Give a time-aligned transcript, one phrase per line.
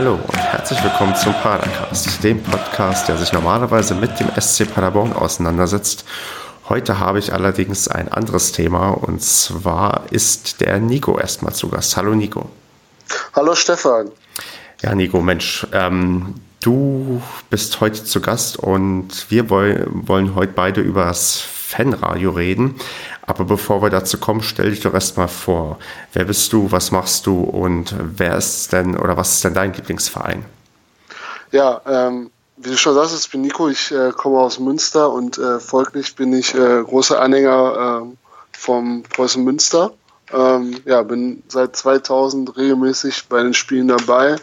[0.00, 5.12] Hallo und herzlich willkommen zum Padercast, dem Podcast, der sich normalerweise mit dem SC Paderborn
[5.12, 6.06] auseinandersetzt.
[6.70, 11.98] Heute habe ich allerdings ein anderes Thema und zwar ist der Nico erstmal zu Gast.
[11.98, 12.48] Hallo Nico.
[13.34, 14.10] Hallo Stefan.
[14.80, 20.80] Ja, Nico, Mensch, ähm, du bist heute zu Gast und wir wollen, wollen heute beide
[20.80, 22.76] über das Fanradio reden.
[23.30, 25.78] Aber bevor wir dazu kommen, stell dich doch erstmal vor.
[26.12, 29.72] Wer bist du, was machst du und wer ist denn oder was ist denn dein
[29.72, 30.44] Lieblingsverein?
[31.52, 35.38] Ja, ähm, wie du schon sagst, ich bin Nico, ich äh, komme aus Münster und
[35.38, 38.16] äh, folglich bin ich äh, großer Anhänger äh,
[38.50, 39.92] vom Preußen Münster.
[40.32, 44.38] Ähm, ja, bin seit 2000 regelmäßig bei den Spielen dabei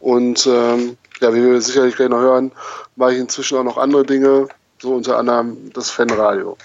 [0.00, 2.52] und ähm, ja, wie wir sicherlich gleich noch hören,
[2.96, 4.48] mache ich inzwischen auch noch andere Dinge,
[4.82, 6.58] so unter anderem das Fanradio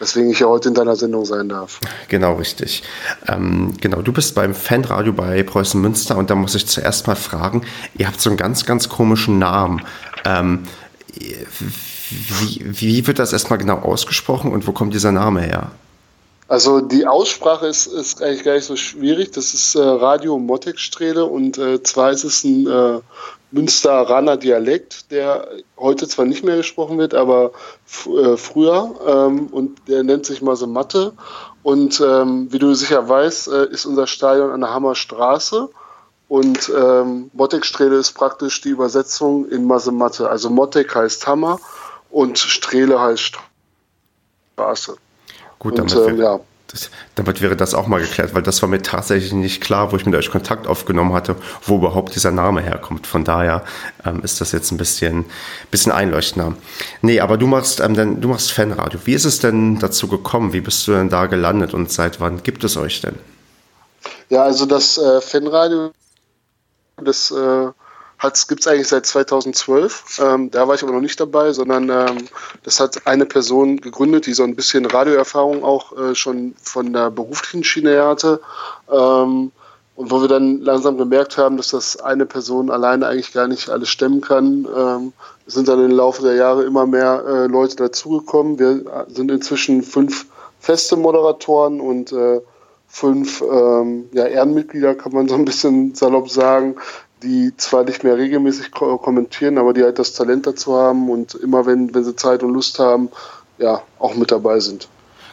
[0.00, 1.78] weswegen ich ja heute in deiner Sendung sein darf.
[2.08, 2.82] Genau, richtig.
[3.28, 7.14] Ähm, genau, du bist beim Fanradio bei Preußen Münster und da muss ich zuerst mal
[7.14, 7.62] fragen,
[7.96, 9.82] ihr habt so einen ganz, ganz komischen Namen.
[10.24, 10.64] Ähm,
[12.10, 15.70] wie, wie wird das erstmal genau ausgesprochen und wo kommt dieser Name her?
[16.50, 19.30] Also die Aussprache ist, ist eigentlich gar nicht so schwierig.
[19.30, 22.98] Das ist äh, Radio Mottekstrele und äh, zwar ist es ein äh,
[23.52, 25.46] Münsteraner Dialekt, der
[25.78, 27.52] heute zwar nicht mehr gesprochen wird, aber
[28.04, 31.12] äh, früher ähm, und der nennt sich Masematte.
[31.62, 35.68] Und ähm, wie du sicher weißt, äh, ist unser Stadion an der Hammerstraße
[36.26, 40.28] und ähm, Mottekstrele ist praktisch die Übersetzung in Masematte.
[40.28, 41.60] Also Mottek heißt Hammer
[42.10, 43.38] und Strele heißt
[44.56, 44.96] Straße.
[45.60, 46.40] Gut, damit, und, ähm, ja.
[46.68, 49.96] das, damit wäre das auch mal geklärt, weil das war mir tatsächlich nicht klar, wo
[49.96, 51.36] ich mit euch Kontakt aufgenommen hatte,
[51.66, 53.06] wo überhaupt dieser Name herkommt.
[53.06, 53.62] Von daher
[54.06, 55.26] ähm, ist das jetzt ein bisschen,
[55.70, 56.54] bisschen einleuchtender.
[57.02, 59.00] Nee, aber du machst, ähm, denn, du machst Fanradio.
[59.04, 60.54] Wie ist es denn dazu gekommen?
[60.54, 63.16] Wie bist du denn da gelandet und seit wann gibt es euch denn?
[64.30, 65.92] Ja, also das äh, Fanradio,
[66.96, 67.66] das äh,
[68.48, 70.20] gibt es eigentlich seit 2012.
[70.22, 72.28] Ähm, da war ich aber noch nicht dabei, sondern ähm,
[72.62, 77.10] das hat eine Person gegründet, die so ein bisschen Radioerfahrung auch äh, schon von der
[77.10, 78.40] beruflichen Schiene hatte.
[78.90, 79.52] Ähm,
[79.96, 83.68] und wo wir dann langsam gemerkt haben, dass das eine Person alleine eigentlich gar nicht
[83.68, 85.12] alles stemmen kann, ähm,
[85.46, 88.58] sind dann im Laufe der Jahre immer mehr äh, Leute dazugekommen.
[88.58, 90.26] Wir sind inzwischen fünf
[90.58, 92.40] feste Moderatoren und äh,
[92.88, 96.76] fünf ähm, ja, Ehrenmitglieder, kann man so ein bisschen salopp sagen,
[97.22, 101.66] die zwar nicht mehr regelmäßig kommentieren, aber die halt das Talent dazu haben und immer,
[101.66, 103.10] wenn, wenn sie Zeit und Lust haben,
[103.58, 104.88] ja, auch mit dabei sind.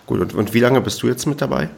[0.05, 1.69] Gut, und, und wie lange bist du jetzt mit dabei?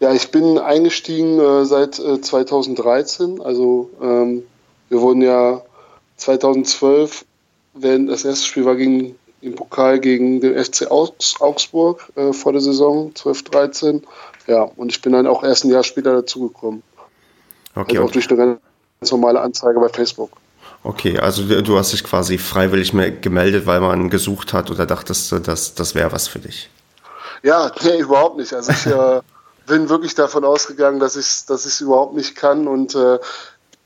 [0.00, 3.40] Ja, ich bin eingestiegen äh, seit äh, 2013.
[3.40, 4.42] Also ähm,
[4.88, 5.62] wir wurden ja
[6.18, 7.24] 2012,
[7.74, 12.60] wenn das erste Spiel war gegen, im Pokal gegen den FC Augsburg äh, vor der
[12.60, 14.02] Saison 12-13.
[14.46, 16.82] Ja, und ich bin dann auch erst ein Jahr später dazugekommen.
[17.74, 17.96] Okay.
[17.98, 18.58] Also auch durch eine
[19.00, 20.30] ganz normale Anzeige bei Facebook.
[20.82, 25.38] Okay, also du hast dich quasi freiwillig gemeldet, weil man gesucht hat oder dachtest du,
[25.38, 26.70] dass das wäre was für dich?
[27.42, 28.52] Ja, nee, überhaupt nicht.
[28.52, 29.20] Also ich äh,
[29.66, 33.18] bin wirklich davon ausgegangen, dass ich es dass überhaupt nicht kann und äh,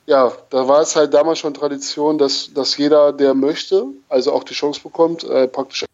[0.07, 4.43] ja, da war es halt damals schon Tradition, dass, dass jeder, der möchte, also auch
[4.43, 5.85] die Chance bekommt, äh, praktisch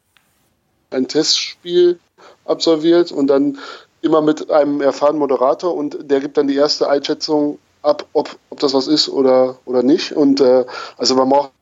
[0.90, 1.98] ein Testspiel
[2.46, 3.58] absolviert und dann
[4.00, 8.60] immer mit einem erfahrenen Moderator und der gibt dann die erste Einschätzung, ab, ob, ob
[8.60, 10.12] das was ist oder, oder nicht.
[10.12, 10.64] Und äh,
[10.96, 11.52] also man braucht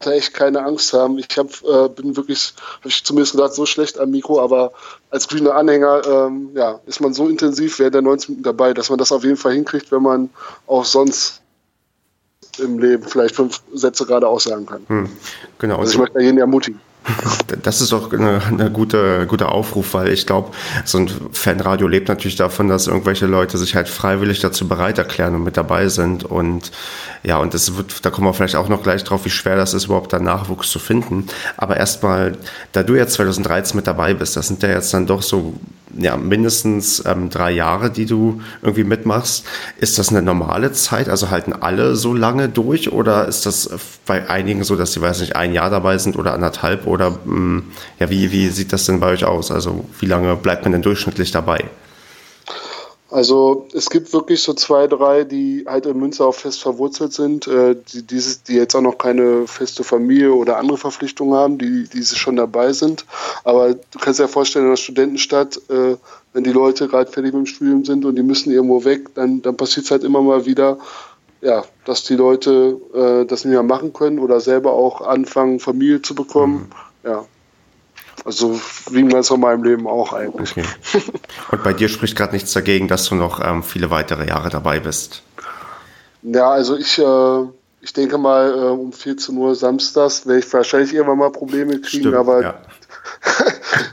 [0.00, 1.18] da echt keine Angst haben.
[1.18, 4.72] Ich hab, äh, bin wirklich, habe ich zumindest gedacht, so schlecht am Mikro, aber
[5.10, 8.90] als grüner Anhänger ähm, ja, ist man so intensiv während der 90 Minuten dabei, dass
[8.90, 10.30] man das auf jeden Fall hinkriegt, wenn man
[10.66, 11.42] auch sonst
[12.58, 14.84] im Leben vielleicht fünf Sätze gerade aussagen kann.
[14.88, 15.08] Hm,
[15.58, 15.78] genau.
[15.78, 16.80] Also ich möchte jeden ermutigen.
[17.62, 20.50] Das ist doch eine, eine gute, guter Aufruf, weil ich glaube,
[20.84, 25.34] so ein Fanradio lebt natürlich davon, dass irgendwelche Leute sich halt freiwillig dazu bereit erklären
[25.34, 26.24] und mit dabei sind.
[26.24, 26.72] Und
[27.22, 29.74] ja, und das wird, da kommen wir vielleicht auch noch gleich drauf, wie schwer das
[29.74, 31.26] ist, überhaupt da Nachwuchs zu finden.
[31.56, 32.36] Aber erstmal,
[32.72, 35.54] da du jetzt 2013 mit dabei bist, das sind ja jetzt dann doch so
[35.96, 39.44] ja, mindestens ähm, drei Jahre, die du irgendwie mitmachst.
[39.78, 41.08] Ist das eine normale Zeit?
[41.08, 43.70] Also halten alle so lange durch oder ist das
[44.06, 47.18] bei einigen so, dass sie, weiß nicht, ein Jahr dabei sind oder anderthalb oder mh,
[47.24, 47.62] hm,
[47.98, 49.50] ja, wie, wie sieht das denn bei euch aus?
[49.50, 51.64] Also wie lange bleibt man denn durchschnittlich dabei?
[53.10, 57.46] Also es gibt wirklich so zwei, drei, die halt in Münster auch fest verwurzelt sind,
[57.46, 61.88] äh, die, dieses, die jetzt auch noch keine feste Familie oder andere Verpflichtungen haben, die,
[61.88, 63.06] die schon dabei sind.
[63.44, 65.96] Aber du kannst dir ja vorstellen, in der Studentenstadt, äh,
[66.34, 69.40] wenn die Leute gerade fertig mit dem Studium sind und die müssen irgendwo weg, dann,
[69.40, 70.76] dann passiert es halt immer mal wieder,
[71.40, 76.02] ja, dass die Leute äh, das nicht mehr machen können oder selber auch anfangen, Familie
[76.02, 76.68] zu bekommen.
[76.68, 76.87] Mhm.
[77.04, 77.24] Ja,
[78.24, 78.60] also
[78.90, 80.50] wie in ganz normalem Leben auch eigentlich.
[80.52, 80.64] Okay.
[81.52, 84.80] Und bei dir spricht gerade nichts dagegen, dass du noch ähm, viele weitere Jahre dabei
[84.80, 85.22] bist.
[86.22, 87.42] Ja, also ich, äh,
[87.80, 92.04] ich denke mal, äh, um 14 Uhr samstags werde ich wahrscheinlich irgendwann mal Probleme kriegen,
[92.04, 92.62] Stimmt, aber ja.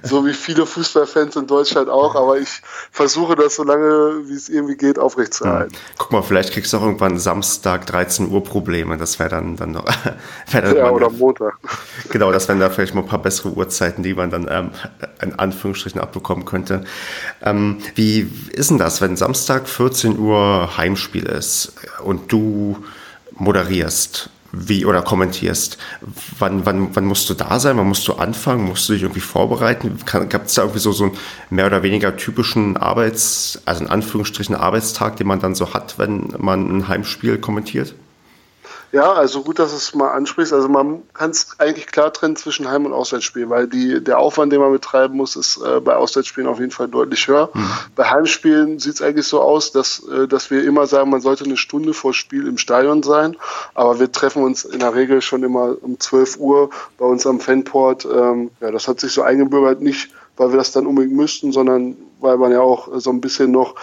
[0.06, 2.62] So wie viele Fußballfans in Deutschland auch, aber ich
[2.92, 5.74] versuche das so lange, wie es irgendwie geht, aufrechtzuerhalten.
[5.74, 5.80] Ja.
[5.98, 9.72] Guck mal, vielleicht kriegst du auch irgendwann Samstag 13 Uhr Probleme, das wäre dann, dann
[9.72, 9.86] noch.
[10.52, 11.58] Dann ja, oder Montag.
[12.10, 14.72] Genau, das wären da vielleicht mal ein paar bessere Uhrzeiten, die man dann ähm,
[15.22, 16.84] in Anführungsstrichen abbekommen könnte.
[17.42, 21.74] Ähm, wie ist denn das, wenn Samstag 14 Uhr Heimspiel ist
[22.04, 22.84] und du
[23.32, 24.30] moderierst?
[24.56, 25.78] Wie oder kommentierst.
[26.40, 27.78] Wann, wann, wann musst du da sein?
[27.78, 28.66] Wann musst du anfangen?
[28.66, 29.98] Musst du dich irgendwie vorbereiten?
[30.06, 31.18] Gab es da irgendwie so, so einen
[31.50, 36.34] mehr oder weniger typischen Arbeits-, also in Anführungsstrichen Arbeitstag, den man dann so hat, wenn
[36.38, 37.96] man ein Heimspiel kommentiert?
[38.92, 40.54] Ja, also gut, dass du es mal ansprichst.
[40.54, 44.54] Also man kann es eigentlich klar trennen zwischen Heim- und Auswärtsspiel, weil die, der Aufwand,
[44.54, 47.50] den man betreiben muss, ist äh, bei Auswärtsspielen auf jeden Fall deutlich höher.
[47.54, 47.70] Mhm.
[47.96, 51.46] Bei Heimspielen sieht es eigentlich so aus, dass, äh, dass wir immer sagen, man sollte
[51.46, 53.36] eine Stunde vor Spiel im Stadion sein.
[53.74, 57.40] Aber wir treffen uns in der Regel schon immer um 12 Uhr bei uns am
[57.40, 58.06] Fanport.
[58.06, 61.96] Ähm, ja, das hat sich so eingebürgert, nicht weil wir das dann unbedingt müssten, sondern
[62.20, 63.76] weil man ja auch so ein bisschen noch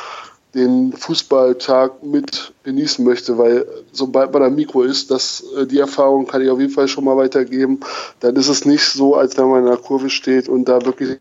[0.55, 6.27] den Fußballtag mit genießen möchte, weil sobald man am Mikro ist, das, äh, die Erfahrung
[6.27, 7.81] kann ich auf jeden Fall schon mal weitergeben,
[8.21, 11.19] dann ist es nicht so, als wenn man in der Kurve steht und da wirklich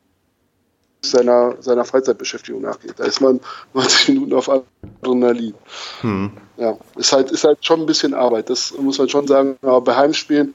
[1.04, 2.94] seiner, seiner Freizeitbeschäftigung nachgeht.
[2.98, 3.40] Da ist man
[3.74, 5.54] 90 Minuten auf Adrenalin.
[6.02, 6.32] Hm.
[6.58, 9.58] Ja, ist halt, ist halt schon ein bisschen Arbeit, das muss man schon sagen.
[9.62, 10.54] Aber bei Heimspielen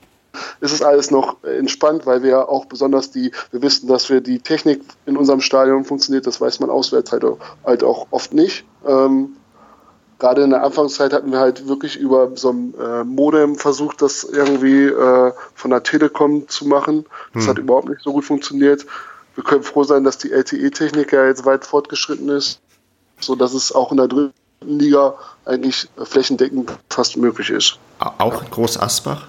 [0.61, 4.41] ist es alles noch entspannt, weil wir auch besonders die, wir wissen, dass wir die
[4.41, 7.25] Technik in unserem Stadion funktioniert, das weiß man auswärts halt,
[7.65, 8.65] halt auch oft nicht.
[8.87, 9.37] Ähm,
[10.19, 14.25] Gerade in der Anfangszeit hatten wir halt wirklich über so ein äh, Modem versucht, das
[14.25, 17.05] irgendwie äh, von der Telekom zu machen.
[17.35, 17.51] Das hm.
[17.51, 18.87] hat überhaupt nicht so gut funktioniert.
[19.35, 22.61] Wir können froh sein, dass die LTE-Technik ja jetzt weit fortgeschritten ist,
[23.21, 27.79] so dass es auch in der dritten Liga eigentlich flächendeckend fast möglich ist.
[27.99, 29.29] Auch in Groß Asbach?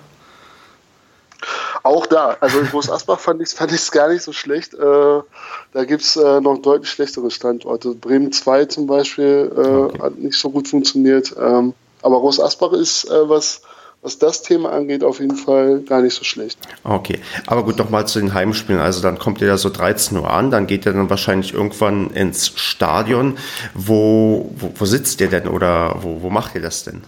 [1.87, 4.73] Auch da, also in Groß Asbach fand ich es fand gar nicht so schlecht.
[4.73, 7.95] Äh, da gibt es äh, noch deutlich schlechtere Standorte.
[7.95, 10.01] Bremen 2 zum Beispiel äh, okay.
[10.01, 11.33] hat nicht so gut funktioniert.
[11.39, 13.61] Ähm, aber Groß Asbach ist, äh, was,
[14.01, 16.59] was das Thema angeht, auf jeden Fall gar nicht so schlecht.
[16.83, 18.81] Okay, aber gut, nochmal zu den Heimspielen.
[18.81, 22.09] Also dann kommt ihr da so 13 Uhr an, dann geht ihr dann wahrscheinlich irgendwann
[22.09, 23.37] ins Stadion.
[23.73, 27.03] Wo, wo, wo sitzt ihr denn oder wo, wo macht ihr das denn?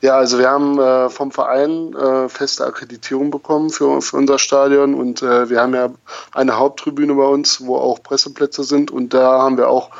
[0.00, 4.94] Ja, also wir haben äh, vom Verein äh, feste Akkreditierung bekommen für, für unser Stadion
[4.94, 5.90] und äh, wir haben ja
[6.32, 9.90] eine Haupttribüne bei uns, wo auch Presseplätze sind und da haben wir auch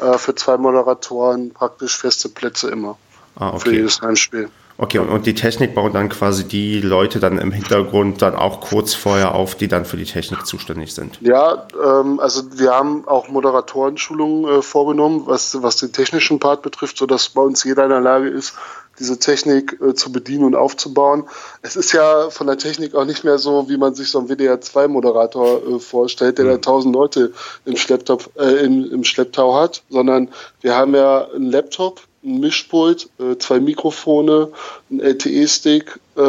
[0.00, 2.96] äh, für zwei Moderatoren praktisch feste Plätze immer
[3.36, 3.58] ah, okay.
[3.58, 4.48] für jedes Heimspiel.
[4.80, 8.60] Okay, und, und die Technik bauen dann quasi die Leute dann im Hintergrund dann auch
[8.60, 11.18] kurz vorher auf, die dann für die Technik zuständig sind?
[11.20, 16.96] Ja, ähm, also wir haben auch Moderatorenschulungen äh, vorgenommen, was, was den technischen Part betrifft,
[16.96, 18.54] sodass bei uns jeder in der Lage ist,
[18.98, 21.24] diese Technik äh, zu bedienen und aufzubauen.
[21.62, 24.28] Es ist ja von der Technik auch nicht mehr so, wie man sich so einen
[24.28, 26.50] WDR2-Moderator äh, vorstellt, der mhm.
[26.50, 27.32] da tausend Leute
[27.64, 30.28] im, Schlepptau, äh, im, im Schlepptau hat, sondern
[30.60, 34.50] wir haben ja einen Laptop, ein Mischpult, äh, zwei Mikrofone,
[34.90, 36.20] ein LTE-Stick, äh,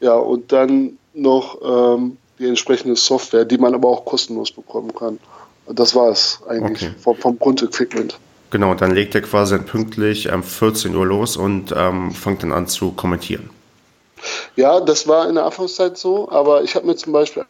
[0.00, 5.18] ja, und dann noch ähm, die entsprechende Software, die man aber auch kostenlos bekommen kann.
[5.66, 6.94] Das war es eigentlich okay.
[6.98, 8.18] vom, vom Grundequipment.
[8.52, 12.66] Genau, dann legt er quasi pünktlich um 14 Uhr los und ähm, fängt dann an
[12.66, 13.48] zu kommentieren.
[14.56, 17.46] Ja, das war in der Anfangszeit so, aber ich habe mir zum Beispiel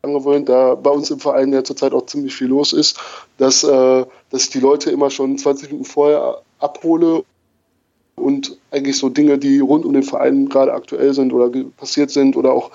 [0.00, 2.98] angewöhnt, da bei uns im Verein ja zurzeit auch ziemlich viel los ist,
[3.36, 7.22] dass, äh, dass ich die Leute immer schon 20 Minuten vorher abhole
[8.16, 12.38] und eigentlich so Dinge, die rund um den Verein gerade aktuell sind oder passiert sind
[12.38, 12.70] oder auch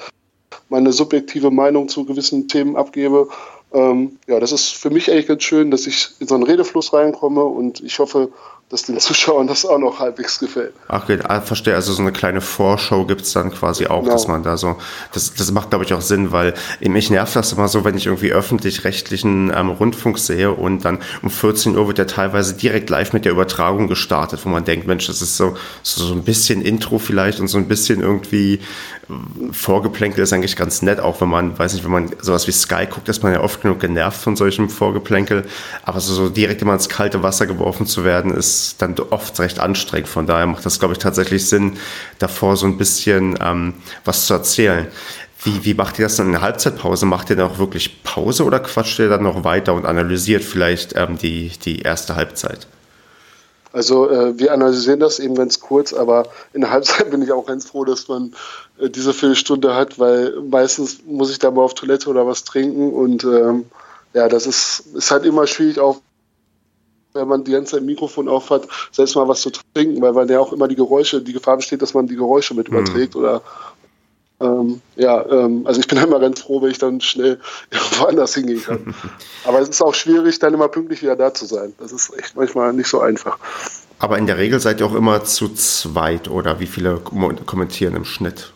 [0.69, 3.27] meine subjektive Meinung zu gewissen Themen abgebe
[3.75, 6.93] ähm, ja, das ist für mich eigentlich ganz schön, dass ich in so einen Redefluss
[6.93, 8.29] reinkomme und ich hoffe,
[8.69, 10.73] dass den Zuschauern das auch noch halbwegs gefällt.
[10.87, 11.75] Ach, okay, ah, verstehe.
[11.75, 14.13] Also so eine kleine Vorschau gibt es dann quasi auch, genau.
[14.13, 14.77] dass man da so,
[15.13, 18.07] das, das macht, glaube ich, auch Sinn, weil mich nervt das immer so, wenn ich
[18.07, 23.13] irgendwie öffentlich-rechtlichen ähm, Rundfunk sehe und dann um 14 Uhr wird ja teilweise direkt live
[23.13, 26.63] mit der Übertragung gestartet, wo man denkt, Mensch, das ist so, so, so ein bisschen
[26.63, 31.29] Intro vielleicht und so ein bisschen irgendwie äh, Vorgeplänkel ist eigentlich ganz nett, auch wenn
[31.29, 34.19] man, weiß nicht, wenn man sowas wie Sky guckt, ist man ja oft genug genervt
[34.19, 35.45] von solchem Vorgeplänkel,
[35.83, 39.39] aber so, so direkt immer ins kalte Wasser geworfen zu werden, ist ist dann oft
[39.39, 40.07] recht anstrengend.
[40.07, 41.77] Von daher macht das, glaube ich, tatsächlich Sinn,
[42.19, 44.87] davor so ein bisschen ähm, was zu erzählen.
[45.43, 47.05] Wie, wie macht ihr das dann in der Halbzeitpause?
[47.05, 50.95] Macht ihr dann auch wirklich Pause oder quatscht ihr dann noch weiter und analysiert vielleicht
[50.95, 52.67] ähm, die, die erste Halbzeit?
[53.75, 57.45] Also äh, wir analysieren das eben ganz kurz, aber in der Halbzeit bin ich auch
[57.45, 58.33] ganz froh, dass man
[58.79, 62.93] äh, diese Viertelstunde hat, weil meistens muss ich da mal auf Toilette oder was trinken
[62.93, 63.65] und ähm,
[64.13, 65.99] ja, das ist, ist halt immer schwierig, auch
[67.15, 70.13] wenn man die ganze Zeit ein Mikrofon auf hat, selbst mal was zu trinken, weil
[70.13, 72.77] man ja auch immer die Geräusche, die Gefahr besteht, dass man die Geräusche mit mhm.
[72.77, 73.41] überträgt oder
[74.41, 77.39] ähm, ja, ähm, also ich bin immer ganz froh, wenn ich dann schnell
[77.71, 78.93] irgendwo anders hingehen kann.
[79.45, 81.73] Aber es ist auch schwierig, dann immer pünktlich wieder da zu sein.
[81.79, 83.37] Das ist echt manchmal nicht so einfach.
[83.97, 88.03] Aber in der Regel seid ihr auch immer zu zweit oder wie viele kommentieren im
[88.03, 88.51] Schnitt?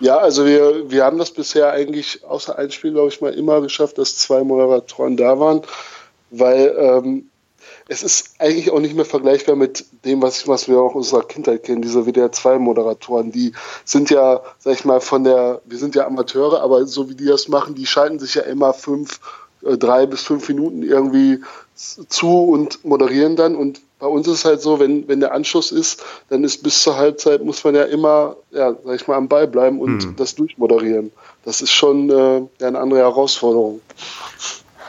[0.00, 3.60] Ja, also wir, wir haben das bisher eigentlich außer ein Spiel, glaube ich, mal immer
[3.60, 5.62] geschafft, dass zwei Moderatoren da waren,
[6.30, 7.30] weil ähm,
[7.88, 11.24] es ist eigentlich auch nicht mehr vergleichbar mit dem, was, was wir auch aus unserer
[11.24, 13.30] Kindheit kennen, diese WDR2-Moderatoren.
[13.30, 13.52] Die
[13.84, 17.26] sind ja, sag ich mal, von der, wir sind ja Amateure, aber so wie die
[17.26, 19.20] das machen, die schalten sich ja immer fünf,
[19.62, 21.40] äh, drei bis fünf Minuten irgendwie
[21.74, 23.54] zu und moderieren dann.
[23.54, 26.82] Und bei uns ist es halt so, wenn, wenn der Anschluss ist, dann ist bis
[26.82, 30.16] zur Halbzeit muss man ja immer, ja, sag ich mal, am Ball bleiben und hm.
[30.16, 31.10] das durchmoderieren.
[31.44, 33.80] Das ist schon äh, eine andere Herausforderung.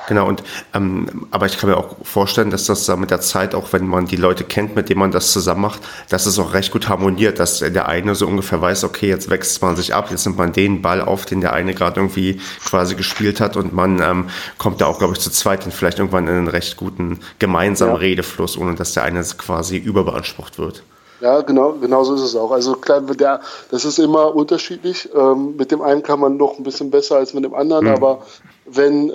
[0.08, 0.44] Genau, und
[0.74, 3.88] ähm, aber ich kann mir auch vorstellen, dass das da mit der Zeit, auch wenn
[3.88, 6.90] man die Leute kennt, mit denen man das zusammen macht, dass es auch recht gut
[6.90, 10.38] harmoniert, dass der eine so ungefähr weiß, okay, jetzt wechselt man sich ab, jetzt nimmt
[10.38, 14.30] man den Ball auf, den der eine gerade irgendwie quasi gespielt hat und man ähm,
[14.58, 17.94] kommt da auch, glaube ich, zu zweit dann vielleicht irgendwann in einen recht guten gemeinsamen
[17.94, 18.00] ja.
[18.00, 20.84] Redefluss, ohne dass der eine quasi überbeansprucht wird.
[21.22, 22.52] Ja, genau, genau so ist es auch.
[22.52, 23.40] Also klar, der,
[23.72, 25.10] das ist immer unterschiedlich.
[25.16, 27.92] Ähm, mit dem einen kann man noch ein bisschen besser als mit dem anderen, mhm.
[27.92, 28.26] aber
[28.66, 29.14] wenn, äh,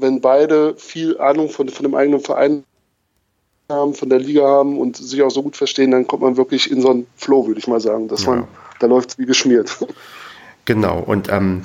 [0.00, 2.64] wenn beide viel Ahnung von, von dem eigenen Verein
[3.70, 6.70] haben, von der Liga haben und sich auch so gut verstehen, dann kommt man wirklich
[6.70, 8.08] in so einen Flow, würde ich mal sagen.
[8.08, 8.30] Dass ja.
[8.30, 8.48] man,
[8.80, 9.76] da läuft es wie geschmiert.
[10.66, 11.64] Genau, und ähm,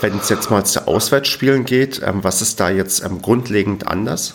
[0.00, 4.34] wenn es jetzt mal zu Auswärtsspielen geht, ähm, was ist da jetzt ähm, grundlegend anders?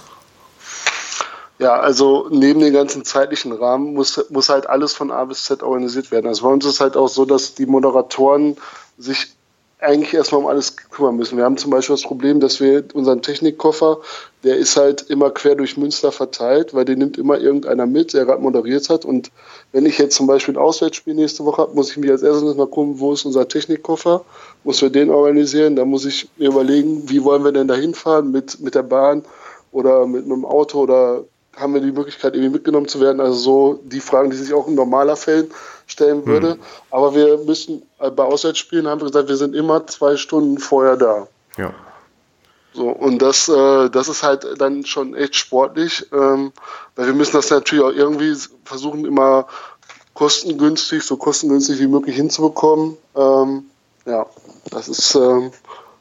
[1.61, 5.61] Ja, also neben dem ganzen zeitlichen Rahmen muss, muss halt alles von A bis Z
[5.61, 6.25] organisiert werden.
[6.25, 8.57] Also bei uns ist es halt auch so, dass die Moderatoren
[8.97, 9.35] sich
[9.77, 11.37] eigentlich erstmal um alles kümmern müssen.
[11.37, 13.99] Wir haben zum Beispiel das Problem, dass wir unseren Technikkoffer,
[14.43, 18.25] der ist halt immer quer durch Münster verteilt, weil den nimmt immer irgendeiner mit, der
[18.25, 19.05] gerade moderiert hat.
[19.05, 19.31] Und
[19.71, 22.55] wenn ich jetzt zum Beispiel ein Auswärtsspiel nächste Woche habe, muss ich mich als erstes
[22.55, 24.25] mal gucken, wo ist unser Technikkoffer,
[24.63, 25.75] muss wir den organisieren.
[25.75, 29.23] Da muss ich mir überlegen, wie wollen wir denn da hinfahren, mit, mit der Bahn
[29.71, 31.23] oder mit einem Auto oder
[31.55, 33.19] haben wir die Möglichkeit, irgendwie mitgenommen zu werden.
[33.19, 35.51] Also so die Fragen, die sich auch in normaler Fällen
[35.87, 36.51] stellen würde.
[36.51, 36.59] Hm.
[36.89, 40.97] Aber wir müssen äh, bei Auswärtsspielen haben wir gesagt, wir sind immer zwei Stunden vorher
[40.97, 41.27] da.
[41.57, 41.73] Ja.
[42.73, 46.53] So, und das, äh, das ist halt dann schon echt sportlich, ähm,
[46.95, 49.45] weil wir müssen das natürlich auch irgendwie versuchen, immer
[50.13, 52.95] kostengünstig, so kostengünstig wie möglich hinzubekommen.
[53.15, 53.65] Ähm,
[54.05, 54.25] ja,
[54.69, 55.51] das ist ähm,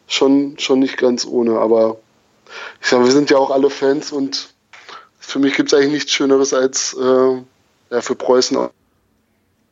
[0.06, 1.96] schon, schon nicht ganz ohne, aber
[2.80, 4.50] ich sage, wir sind ja auch alle Fans und
[5.30, 7.42] für mich gibt es eigentlich nichts Schöneres als äh,
[7.90, 8.68] ja, für Preußen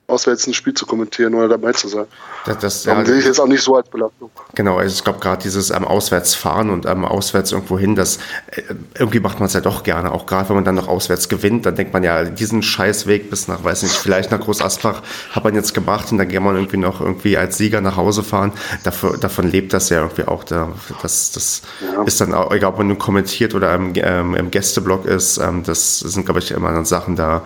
[0.08, 2.06] auswärts ein Spiel zu kommentieren oder dabei zu sein.
[2.46, 4.30] Das, das ja, sehe ich jetzt auch nicht so als Belastung.
[4.54, 8.16] Genau, also ich glaube gerade dieses ähm, Auswärtsfahren und ähm, auswärts irgendwo hin, das
[8.50, 8.62] äh,
[8.98, 11.66] irgendwie macht man es ja doch gerne, auch gerade wenn man dann noch auswärts gewinnt,
[11.66, 15.44] dann denkt man ja, diesen Scheißweg bis nach, weiß nicht, vielleicht nach Groß Asbach hat
[15.44, 18.52] man jetzt gemacht und dann kann man irgendwie noch irgendwie als Sieger nach Hause fahren.
[18.84, 20.42] Dafür, davon lebt das ja irgendwie auch.
[20.44, 20.72] Da,
[21.02, 22.02] das das ja.
[22.04, 25.62] ist dann auch, egal ob man nur kommentiert oder im, ähm, im Gästeblog ist, ähm,
[25.64, 27.44] das sind, glaube ich, immer dann Sachen da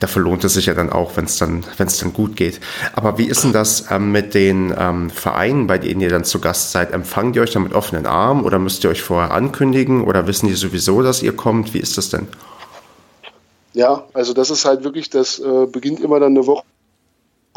[0.00, 2.60] dafür lohnt es sich ja dann auch, wenn es dann, wenn dann gut geht.
[2.94, 6.40] Aber wie ist denn das ähm, mit den ähm, Vereinen, bei denen ihr dann zu
[6.40, 6.92] Gast seid?
[6.92, 10.48] Empfangt ihr euch dann mit offenen Armen oder müsst ihr euch vorher ankündigen oder wissen
[10.48, 11.74] die sowieso, dass ihr kommt?
[11.74, 12.28] Wie ist das denn?
[13.72, 16.64] Ja, also das ist halt wirklich, das äh, beginnt immer dann eine Woche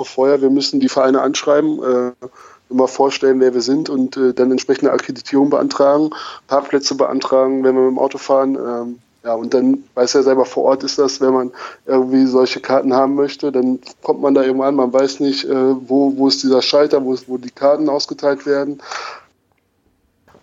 [0.02, 0.42] vorher.
[0.42, 2.28] Wir müssen die Vereine anschreiben, äh,
[2.70, 6.10] immer vorstellen, wer wir sind und äh, dann entsprechende Akkreditierung beantragen,
[6.48, 8.56] Parkplätze beantragen, wenn wir mit dem Auto fahren.
[8.56, 11.52] Ähm, ja, und dann weiß er selber vor Ort ist das, wenn man
[11.86, 15.50] irgendwie solche Karten haben möchte, dann kommt man da irgendwann an, man weiß nicht, äh,
[15.54, 18.82] wo, wo ist dieser Schalter, wo, ist, wo die Karten ausgeteilt werden.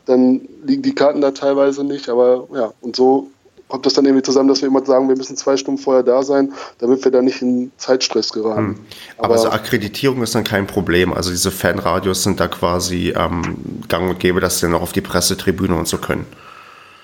[0.05, 3.29] Dann liegen die Karten da teilweise nicht, aber ja, und so
[3.69, 6.23] kommt das dann irgendwie zusammen, dass wir immer sagen, wir müssen zwei Stunden vorher da
[6.23, 8.59] sein, damit wir da nicht in Zeitstress geraten.
[8.59, 8.79] Hm.
[9.17, 11.15] Aber, Aber so Akkreditierung ist dann kein Problem.
[11.15, 13.57] Also diese Fanradios sind da quasi ähm,
[13.89, 16.27] gang und gäbe, dass sie dann auch auf die Pressetribüne und so können.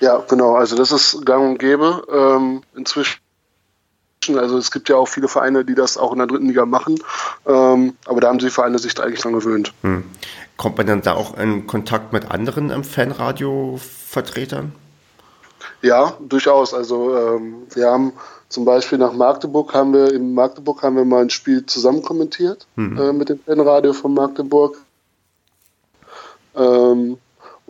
[0.00, 0.56] Ja, genau.
[0.56, 3.20] Also das ist gang und gäbe ähm, inzwischen.
[4.28, 6.98] Also es gibt ja auch viele Vereine, die das auch in der dritten Liga machen.
[7.46, 9.72] Ähm, aber da haben die Vereine sich da eigentlich dran gewöhnt.
[9.82, 10.04] Hm.
[10.56, 14.72] Kommt man dann da auch in Kontakt mit anderen ähm, Fanradio-Vertretern?
[15.82, 16.74] Ja, durchaus.
[16.74, 18.12] Also ähm, wir haben
[18.50, 22.66] zum Beispiel nach Magdeburg haben wir, in Magdeburg haben wir mal ein Spiel zusammen kommentiert
[22.76, 22.98] mhm.
[22.98, 24.76] äh, mit dem Fanradio von Magdeburg.
[26.56, 27.18] Ähm,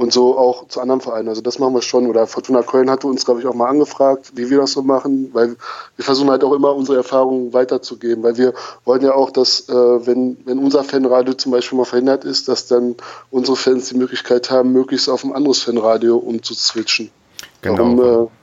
[0.00, 1.28] und so auch zu anderen Vereinen.
[1.28, 2.06] Also das machen wir schon.
[2.06, 5.28] Oder Fortuna Köln hatte uns, glaube ich, auch mal angefragt, wie wir das so machen,
[5.34, 5.56] weil
[5.96, 8.54] wir versuchen halt auch immer unsere Erfahrungen weiterzugeben, weil wir
[8.86, 12.66] wollen ja auch, dass äh, wenn, wenn unser Fanradio zum Beispiel mal verhindert ist, dass
[12.66, 12.94] dann
[13.30, 17.10] unsere Fans die Möglichkeit haben, möglichst auf ein anderes Fanradio umzuswitchen.
[17.60, 17.78] Genau.
[17.78, 18.39] Warum, äh.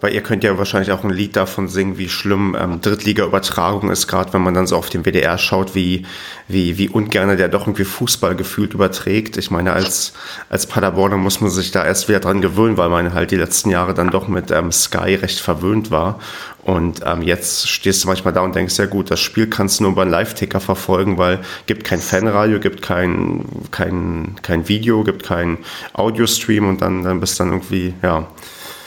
[0.00, 4.06] Weil ihr könnt ja wahrscheinlich auch ein Lied davon singen, wie schlimm ähm, Drittliga-Übertragung ist,
[4.06, 6.06] gerade wenn man dann so auf den WDR schaut, wie,
[6.46, 9.36] wie, wie ungerne der doch irgendwie Fußball gefühlt überträgt.
[9.36, 10.12] Ich meine, als,
[10.48, 13.70] als Paderborner muss man sich da erst wieder dran gewöhnen, weil man halt die letzten
[13.70, 16.20] Jahre dann doch mit ähm, Sky recht verwöhnt war.
[16.62, 19.84] Und ähm, jetzt stehst du manchmal da und denkst, ja gut, das Spiel kannst du
[19.84, 25.24] nur über einen Live-Ticker verfolgen, weil gibt kein Fanradio, gibt kein, kein, kein Video, gibt
[25.24, 25.58] kein
[25.94, 28.26] Audio-Stream und dann, dann bist du dann irgendwie, ja,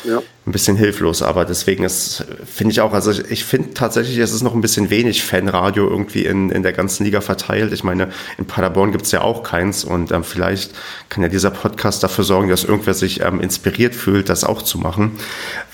[0.03, 0.22] ja.
[0.45, 1.21] Ein bisschen hilflos.
[1.21, 4.62] Aber deswegen ist, finde ich auch, also ich, ich finde tatsächlich, es ist noch ein
[4.62, 7.71] bisschen wenig Fanradio irgendwie in, in der ganzen Liga verteilt.
[7.74, 10.71] Ich meine, in Paderborn gibt es ja auch keins und ähm, vielleicht
[11.10, 14.79] kann ja dieser Podcast dafür sorgen, dass irgendwer sich ähm, inspiriert fühlt, das auch zu
[14.79, 15.12] machen.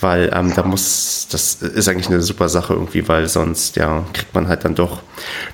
[0.00, 4.34] Weil ähm, da muss, das ist eigentlich eine super Sache irgendwie, weil sonst ja kriegt
[4.34, 5.00] man halt dann doch,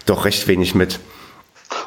[0.07, 0.99] doch recht wenig mit.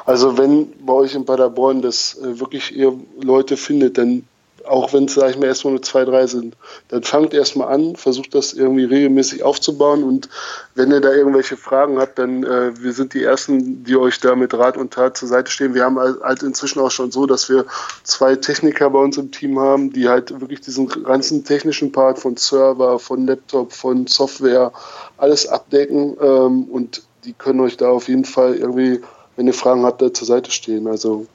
[0.06, 4.24] Also wenn bei euch in Paderborn das äh, wirklich ihr Leute findet, dann
[4.68, 6.56] auch wenn es, sage ich mal, erstmal nur zwei, drei sind,
[6.88, 10.28] dann fangt erstmal an, versucht das irgendwie regelmäßig aufzubauen und
[10.74, 14.36] wenn ihr da irgendwelche Fragen habt, dann äh, wir sind die Ersten, die euch da
[14.36, 15.74] mit Rat und Tat zur Seite stehen.
[15.74, 17.66] Wir haben halt inzwischen auch schon so, dass wir
[18.04, 22.36] zwei Techniker bei uns im Team haben, die halt wirklich diesen ganzen technischen Part von
[22.36, 24.72] Server, von Laptop, von Software,
[25.16, 29.00] alles abdecken ähm, und die können euch da auf jeden Fall irgendwie,
[29.36, 30.86] wenn ihr Fragen habt, da zur Seite stehen.
[30.86, 31.26] Also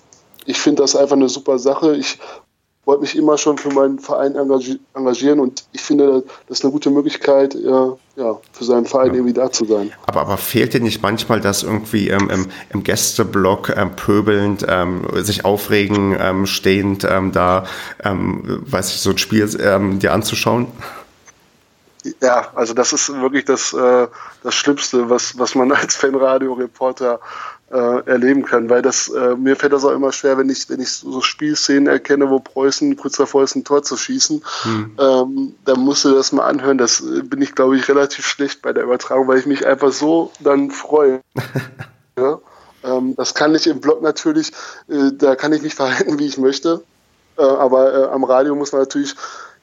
[0.46, 1.96] ich finde das einfach eine super Sache.
[1.96, 2.20] Ich
[2.86, 6.90] wollte mich immer schon für meinen Verein engagieren und ich finde, das ist eine gute
[6.90, 9.14] Möglichkeit, ja, ja für seinen Verein ja.
[9.16, 9.92] irgendwie da zu sein.
[10.06, 15.08] Aber, aber fehlt dir nicht manchmal, dass irgendwie ähm, im, im Gästeblock ähm, pöbelnd, ähm,
[15.24, 17.66] sich aufregen, ähm, stehend ähm, da,
[18.04, 20.68] ähm, weiß ich, so ein Spiel dir anzuschauen?
[22.22, 24.08] Ja, also das ist wirklich das, äh,
[24.44, 27.20] das Schlimmste, was, was man als Fanradio-Reporter
[27.74, 30.80] äh, erleben kann, weil das äh, mir fällt das auch immer schwer, wenn ich wenn
[30.80, 34.98] ich so Spielszenen erkenne, wo Preußen kurz davor ist, ein Tor zu schießen, hm.
[35.00, 36.78] ähm, dann musst du das mal anhören.
[36.78, 39.92] Das äh, bin ich glaube ich relativ schlecht bei der Übertragung, weil ich mich einfach
[39.92, 41.22] so dann freue.
[42.18, 42.40] ja?
[42.84, 44.52] ähm, das kann ich im Blog natürlich,
[44.88, 46.84] äh, da kann ich mich verhalten, wie ich möchte,
[47.38, 49.16] äh, aber äh, am Radio muss man natürlich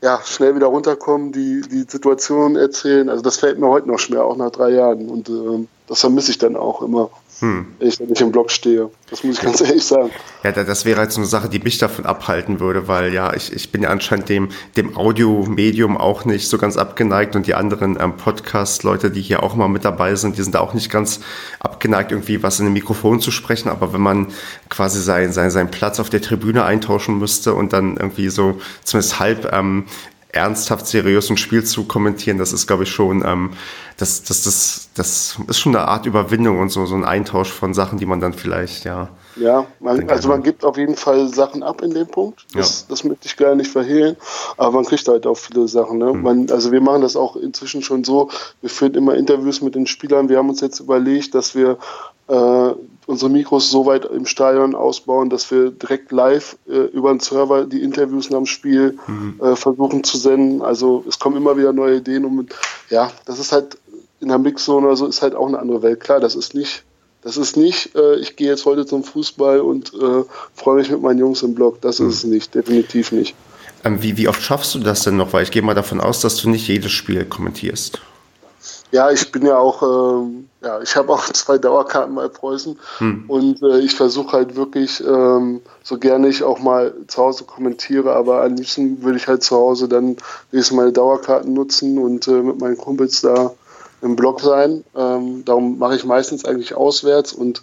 [0.03, 3.11] ja, schnell wieder runterkommen, die, die Situation erzählen.
[3.11, 5.11] Also das fällt mir heute noch schwer, auch nach drei Jahren.
[5.11, 7.67] Und äh, das vermisse ich dann auch immer hm.
[7.79, 8.91] ich nicht im Blog stehe.
[9.09, 10.11] Das muss ich ganz ehrlich sagen.
[10.45, 13.73] Ja, das wäre jetzt eine Sache, die mich davon abhalten würde, weil ja, ich, ich
[13.73, 18.17] bin ja anscheinend dem, dem Audio-Medium auch nicht so ganz abgeneigt und die anderen ähm,
[18.17, 21.21] Podcast-Leute, die hier auch mal mit dabei sind, die sind da auch nicht ganz
[21.59, 23.71] abgeneigt, irgendwie was in dem Mikrofon zu sprechen.
[23.71, 24.29] Aber wenn man
[24.69, 29.19] quasi sein, sein, seinen Platz auf der Tribüne eintauschen müsste und dann irgendwie so zumindest
[29.19, 29.87] halb ähm,
[30.33, 33.51] ernsthaft seriös ein Spiel zu kommentieren, das ist, glaube ich, schon, ähm,
[33.97, 37.75] das, das, das, das ist schon eine Art Überwindung und so, so ein Eintausch von
[37.75, 39.09] Sachen, die man dann vielleicht, ja.
[39.37, 42.47] Ja, man, also man gibt auf jeden Fall Sachen ab in dem Punkt.
[42.53, 42.87] Das, ja.
[42.91, 44.17] das möchte ich gar nicht verhehlen.
[44.57, 45.99] Aber man kriegt halt auch viele Sachen.
[45.99, 46.13] Ne?
[46.13, 46.23] Mhm.
[46.23, 48.29] Man, also wir machen das auch inzwischen schon so.
[48.61, 50.29] Wir führen immer Interviews mit den Spielern.
[50.29, 51.79] Wir haben uns jetzt überlegt, dass wir
[52.31, 52.75] äh,
[53.07, 57.65] unsere Mikros so weit im Stadion ausbauen, dass wir direkt live äh, über den Server
[57.65, 59.41] die Interviews nach dem Spiel mhm.
[59.43, 60.63] äh, versuchen zu senden.
[60.63, 62.55] Also es kommen immer wieder neue Ideen und
[62.89, 63.77] ja, das ist halt
[64.21, 66.01] in der Mixzone oder so ist halt auch eine andere Welt.
[66.01, 66.85] Klar, das ist nicht,
[67.23, 70.23] das ist nicht, äh, ich gehe jetzt heute zum Fußball und äh,
[70.55, 71.81] freue mich mit meinen Jungs im Blog.
[71.81, 72.11] Das mhm.
[72.11, 73.35] ist es nicht, definitiv nicht.
[73.83, 75.33] Ähm, wie, wie oft schaffst du das denn noch?
[75.33, 78.01] Weil ich gehe mal davon aus, dass du nicht jedes Spiel kommentierst.
[78.93, 83.25] Ja, ich bin ja auch, ähm, ja, ich habe auch zwei Dauerkarten bei Preußen hm.
[83.29, 88.13] und äh, ich versuche halt wirklich, ähm, so gerne ich auch mal zu Hause kommentiere,
[88.15, 90.17] aber am liebsten würde ich halt zu Hause dann
[90.51, 93.53] wenigstens meine Dauerkarten nutzen und äh, mit meinen Kumpels da
[94.03, 94.85] im Blog sein.
[94.97, 97.63] Ähm, darum mache ich meistens eigentlich auswärts und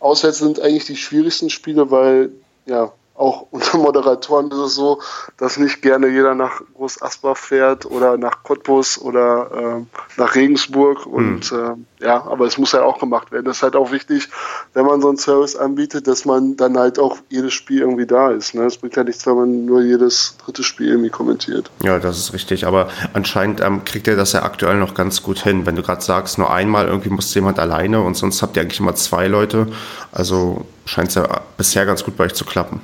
[0.00, 2.30] auswärts sind eigentlich die schwierigsten Spiele, weil
[2.66, 5.00] ja, auch unter Moderatoren ist es so,
[5.36, 9.50] dass nicht gerne jeder nach Groß Asbach fährt oder nach Cottbus oder
[9.80, 11.06] äh, nach Regensburg.
[11.06, 11.86] Und mhm.
[12.00, 13.44] äh, ja, aber es muss ja auch gemacht werden.
[13.44, 14.28] Das ist halt auch wichtig,
[14.74, 18.30] wenn man so einen Service anbietet, dass man dann halt auch jedes Spiel irgendwie da
[18.30, 18.54] ist.
[18.54, 18.64] Ne?
[18.64, 21.70] Es bringt ja nichts, wenn man nur jedes dritte Spiel irgendwie kommentiert.
[21.82, 22.66] Ja, das ist richtig.
[22.66, 25.66] Aber anscheinend ähm, kriegt ihr das ja aktuell noch ganz gut hin.
[25.66, 28.80] Wenn du gerade sagst, nur einmal irgendwie muss jemand alleine und sonst habt ihr eigentlich
[28.80, 29.66] immer zwei Leute.
[30.12, 32.80] Also scheint es ja bisher ganz gut bei euch zu klappen.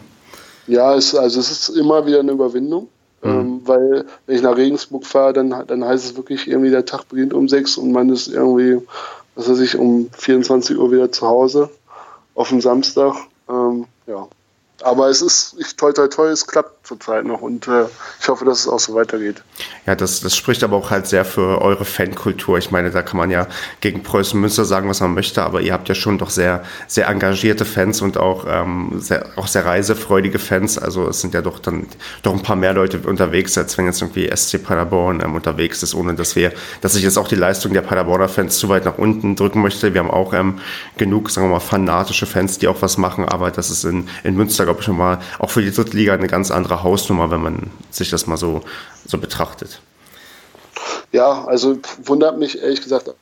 [0.67, 2.89] Ja, es, also es ist immer wieder eine Überwindung,
[3.23, 3.31] mhm.
[3.31, 7.09] ähm, weil wenn ich nach Regensburg fahre, dann, dann heißt es wirklich irgendwie, der Tag
[7.09, 8.81] beginnt um sechs und man ist irgendwie,
[9.35, 11.71] was weiß ich, um 24 Uhr wieder zu Hause
[12.35, 13.15] auf dem Samstag.
[13.49, 14.27] Ähm, ja,
[14.83, 17.85] aber es ist, ich, toi, toi, toi, es klappt zurzeit noch und äh,
[18.21, 19.43] ich hoffe, dass es auch so weitergeht.
[19.87, 22.59] Ja, das, das spricht aber auch halt sehr für eure Fankultur.
[22.59, 23.47] Ich meine, da kann man ja
[23.81, 27.09] gegen Preußen Münster sagen, was man möchte, aber ihr habt ja schon doch sehr, sehr
[27.09, 30.77] engagierte Fans und auch, ähm, sehr, auch sehr reisefreudige Fans.
[30.77, 31.87] Also es sind ja doch dann
[32.23, 35.95] doch ein paar mehr Leute unterwegs, als wenn jetzt irgendwie SC Paderborn ähm, unterwegs ist,
[35.95, 38.99] ohne dass wir, dass ich jetzt auch die Leistung der Paderborner Fans zu weit nach
[38.99, 39.95] unten drücken möchte.
[39.95, 40.59] Wir haben auch ähm,
[40.97, 44.35] genug, sagen wir mal, fanatische Fans, die auch was machen, aber das ist in, in
[44.35, 47.71] Münster, glaube ich, nochmal auch für die dritte Liga eine ganz andere Hausnummer, wenn man
[47.91, 48.63] sich das mal so,
[49.07, 49.81] so betrachtet.
[51.13, 53.15] Ja, also wundert mich ehrlich gesagt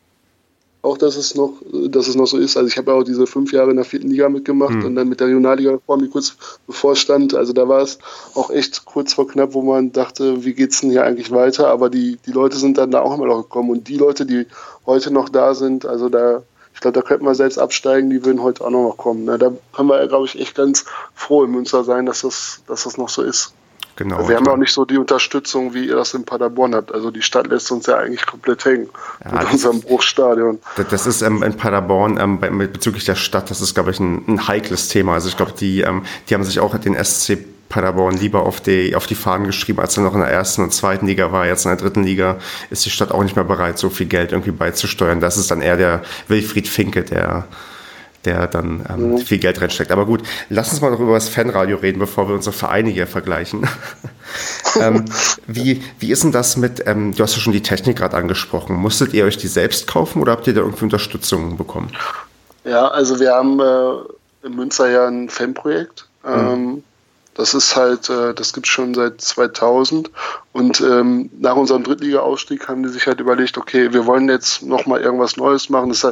[0.82, 1.52] auch, dass es noch,
[1.88, 2.56] dass es noch so ist.
[2.56, 4.84] Also ich habe ja auch diese fünf Jahre in der vierten Liga mitgemacht mhm.
[4.84, 7.34] und dann mit der Regionalliga-Reform, die kurz bevorstand.
[7.34, 7.98] Also da war es
[8.34, 11.68] auch echt kurz vor knapp, wo man dachte, wie geht's denn hier eigentlich weiter?
[11.68, 13.70] Aber die, die Leute sind dann da auch immer noch gekommen.
[13.70, 14.46] Und die Leute, die
[14.84, 16.42] heute noch da sind, also da
[16.74, 19.24] ich glaube, da könnten wir selbst absteigen, die würden heute auch noch kommen.
[19.24, 19.38] Ne?
[19.38, 22.96] Da können wir, glaube ich, echt ganz froh in Münster sein, dass das, dass das
[22.96, 23.54] noch so ist.
[23.96, 24.26] Genau.
[24.26, 26.92] Wir haben ja auch nicht so die Unterstützung, wie ihr das in Paderborn habt.
[26.92, 28.88] Also die Stadt lässt uns ja eigentlich komplett hängen
[29.22, 30.60] ja, mit unserem Bruchstadion.
[30.90, 32.40] Das ist ähm, in Paderborn ähm,
[32.72, 35.14] bezüglich der Stadt, das ist, glaube ich, ein, ein, heikles Thema.
[35.14, 37.38] Also ich glaube, die, ähm, die haben sich auch den SC
[37.72, 40.74] Paderborn lieber auf die, auf die Fahnen geschrieben, als er noch in der ersten und
[40.74, 41.46] zweiten Liga war.
[41.46, 42.36] Jetzt in der dritten Liga
[42.68, 45.20] ist die Stadt auch nicht mehr bereit, so viel Geld irgendwie beizusteuern.
[45.20, 47.46] Das ist dann eher der Wilfried Finke, der,
[48.26, 49.18] der dann ähm, mhm.
[49.18, 49.90] viel Geld reinsteckt.
[49.90, 53.06] Aber gut, lass uns mal noch über das Fanradio reden, bevor wir unsere Vereine hier
[53.06, 53.66] vergleichen.
[54.78, 55.06] ähm,
[55.46, 58.76] wie, wie ist denn das mit, ähm, du hast ja schon die Technik gerade angesprochen,
[58.76, 61.90] musstet ihr euch die selbst kaufen oder habt ihr da irgendwie Unterstützung bekommen?
[62.64, 66.06] Ja, also wir haben äh, in Münster ja ein Fanprojekt.
[66.22, 66.82] Mhm.
[67.34, 70.10] Das ist halt, äh, das gibt es schon seit 2000.
[70.52, 75.00] Und ähm, nach unserem Drittliga-Ausstieg haben die sich halt überlegt, okay, wir wollen jetzt nochmal
[75.00, 75.88] irgendwas Neues machen.
[75.88, 76.04] Das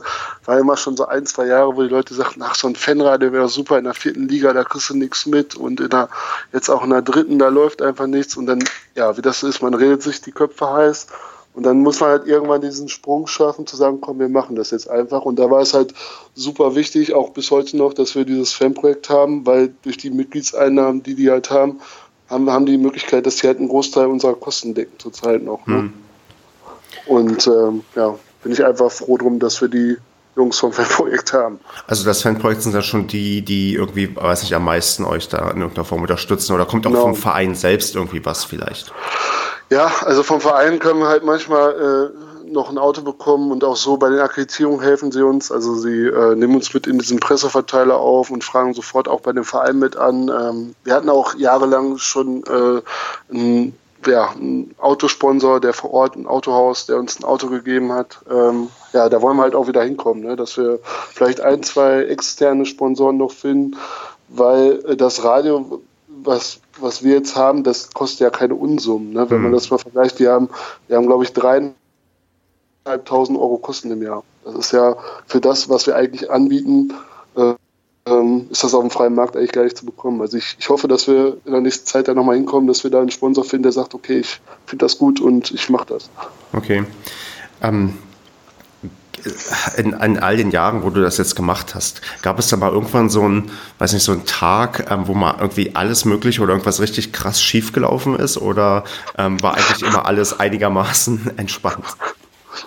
[0.46, 3.33] war immer schon so ein, zwei Jahre, wo die Leute sagten, ach, so ein Fanradio
[3.33, 5.54] wäre super in der vierten Liga, da kriegst du nichts mit.
[5.54, 6.09] Und in der,
[6.54, 8.37] jetzt auch in der dritten, da läuft einfach nichts.
[8.37, 11.06] Und dann, ja, wie das so ist, man redet sich die Köpfe heiß.
[11.61, 14.70] Und dann muss man halt irgendwann diesen Sprung schaffen, zu sagen, komm, wir machen das
[14.70, 15.27] jetzt einfach.
[15.27, 15.92] Und da war es halt
[16.35, 21.03] super wichtig, auch bis heute noch, dass wir dieses Fanprojekt haben, weil durch die Mitgliedseinnahmen,
[21.03, 21.79] die die halt haben,
[22.31, 25.66] haben, haben die Möglichkeit, dass sie halt einen Großteil unserer Kosten decken zurzeit noch.
[25.66, 25.75] Ne?
[25.75, 25.92] Mhm.
[27.05, 29.99] Und ähm, ja, bin ich einfach froh drum, dass wir die
[30.37, 31.61] Jungs vom Fanprojekt haben.
[31.87, 35.51] Also das Fanprojekt sind dann schon die, die irgendwie, weiß nicht, am meisten euch da
[35.51, 37.03] in irgendeiner Form unterstützen oder kommt auch genau.
[37.03, 38.94] vom Verein selbst irgendwie was vielleicht?
[39.70, 43.76] Ja, also vom Verein können wir halt manchmal äh, noch ein Auto bekommen und auch
[43.76, 45.52] so bei den Akkreditierungen helfen sie uns.
[45.52, 49.33] Also sie äh, nehmen uns mit in diesen Presseverteiler auf und fragen sofort auch bei
[49.33, 50.28] dem Verein mit an.
[50.28, 52.83] Ähm, wir hatten auch jahrelang schon äh,
[53.33, 53.74] ein
[54.06, 58.20] ja, ein Autosponsor, der vor Ort ein Autohaus, der uns ein Auto gegeben hat.
[58.30, 60.37] Ähm, ja, da wollen wir halt auch wieder hinkommen, ne?
[60.37, 60.78] dass wir
[61.12, 63.76] vielleicht ein, zwei externe Sponsoren noch finden,
[64.28, 65.83] weil äh, das Radio
[66.24, 69.12] was, was wir jetzt haben, das kostet ja keine Unsummen.
[69.12, 69.30] Ne?
[69.30, 69.44] Wenn mhm.
[69.44, 70.48] man das mal vergleicht, wir haben,
[70.88, 74.22] wir haben glaube ich, dreieinhalbtausend Euro Kosten im Jahr.
[74.44, 76.94] Das ist ja für das, was wir eigentlich anbieten,
[77.37, 77.54] äh,
[78.06, 80.20] ähm, ist das auf dem freien Markt eigentlich gar nicht zu bekommen.
[80.20, 82.90] Also ich, ich hoffe, dass wir in der nächsten Zeit da nochmal hinkommen, dass wir
[82.90, 86.11] da einen Sponsor finden, der sagt, okay, ich finde das gut und ich mache das.
[86.52, 86.85] Okay.
[87.62, 87.98] Ähm,
[89.76, 92.72] in, in, all den Jahren, wo du das jetzt gemacht hast, gab es da mal
[92.72, 96.52] irgendwann so einen, weiß nicht, so einen Tag, ähm, wo mal irgendwie alles mögliche oder
[96.52, 98.85] irgendwas richtig krass schiefgelaufen ist oder
[99.18, 101.85] ähm, war eigentlich immer alles einigermaßen entspannt?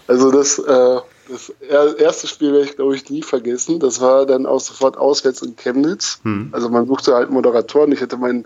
[0.07, 3.79] Also das, äh, das erste Spiel werde ich, glaube ich, nie vergessen.
[3.79, 6.19] Das war dann auch sofort auswärts in Chemnitz.
[6.23, 6.49] Hm.
[6.51, 7.91] Also man suchte halt Moderatoren.
[7.91, 8.45] Ich hatte meinen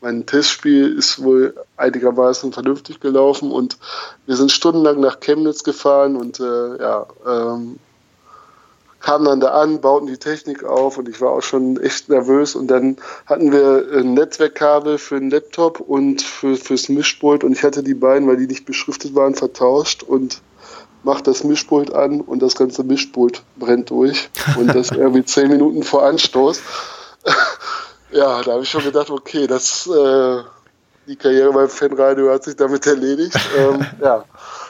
[0.00, 3.78] mein Testspiel ist wohl einigermaßen vernünftig gelaufen und
[4.26, 7.78] wir sind stundenlang nach Chemnitz gefahren und äh, ja, ähm,
[9.00, 12.54] kamen dann da an, bauten die Technik auf und ich war auch schon echt nervös
[12.54, 17.62] und dann hatten wir ein Netzwerkkabel für den Laptop und für, fürs Mischpult und ich
[17.62, 20.40] hatte die beiden, weil die nicht beschriftet waren, vertauscht und
[21.04, 25.82] macht das Mischpult an und das ganze Mischpult brennt durch und das irgendwie zehn Minuten
[25.82, 26.60] vor Anstoß.
[28.10, 30.42] Ja, da habe ich schon gedacht, okay, das, äh,
[31.06, 33.38] die Karriere beim Fanradio hat sich damit erledigt.
[33.58, 34.24] ähm, ja,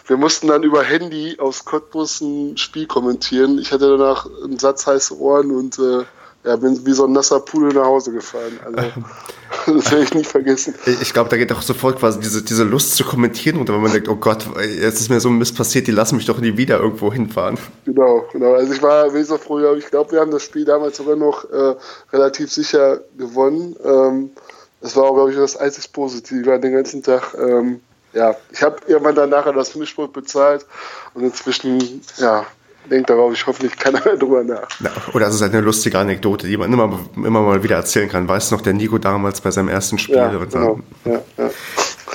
[0.06, 3.58] wir mussten dann über Handy aus Cottbus ein Spiel kommentieren.
[3.58, 6.04] Ich hatte danach einen Satz heiße Ohren und äh,
[6.44, 8.58] ja, bin wie so ein nasser Pudel nach Hause gefahren.
[8.64, 8.78] Also,
[9.78, 10.74] das werde ich nicht vergessen.
[11.00, 13.92] Ich glaube, da geht auch sofort quasi diese, diese Lust zu kommentieren und wenn man
[13.92, 16.56] denkt, oh Gott, jetzt ist mir so ein Mist passiert, die lassen mich doch nie
[16.56, 17.58] wieder irgendwo hinfahren.
[17.84, 18.54] Genau, genau.
[18.54, 21.44] Also ich war wie so früh, ich glaube, wir haben das Spiel damals sogar noch
[21.50, 21.74] äh,
[22.12, 23.76] relativ sicher gewonnen.
[23.84, 24.30] Ähm,
[24.80, 27.34] das war auch, glaube ich, das einzig Positive an den ganzen Tag.
[27.38, 27.80] Ähm,
[28.12, 30.64] ja, ich habe irgendwann dann nachher das Mischpult bezahlt
[31.14, 32.46] und inzwischen, ja,
[32.88, 34.68] denkt darauf ich hoffentlich keiner mehr drüber nach.
[34.80, 38.08] Na, oder es ist halt eine lustige Anekdote, die man immer, immer mal wieder erzählen
[38.08, 38.28] kann.
[38.28, 40.16] Weißt du noch, der Nico damals bei seinem ersten Spiel?
[40.16, 40.80] Ja, und genau.
[41.04, 41.50] dann ja, ja.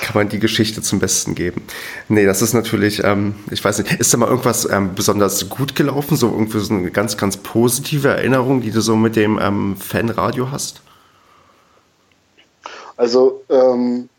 [0.01, 1.62] kann man die Geschichte zum Besten geben.
[2.09, 5.75] Nee, das ist natürlich, ähm, ich weiß nicht, ist da mal irgendwas ähm, besonders gut
[5.75, 6.17] gelaufen?
[6.17, 10.51] So irgendwie so eine ganz, ganz positive Erinnerung, die du so mit dem ähm, Fanradio
[10.51, 10.81] hast?
[12.95, 14.09] Also, ähm,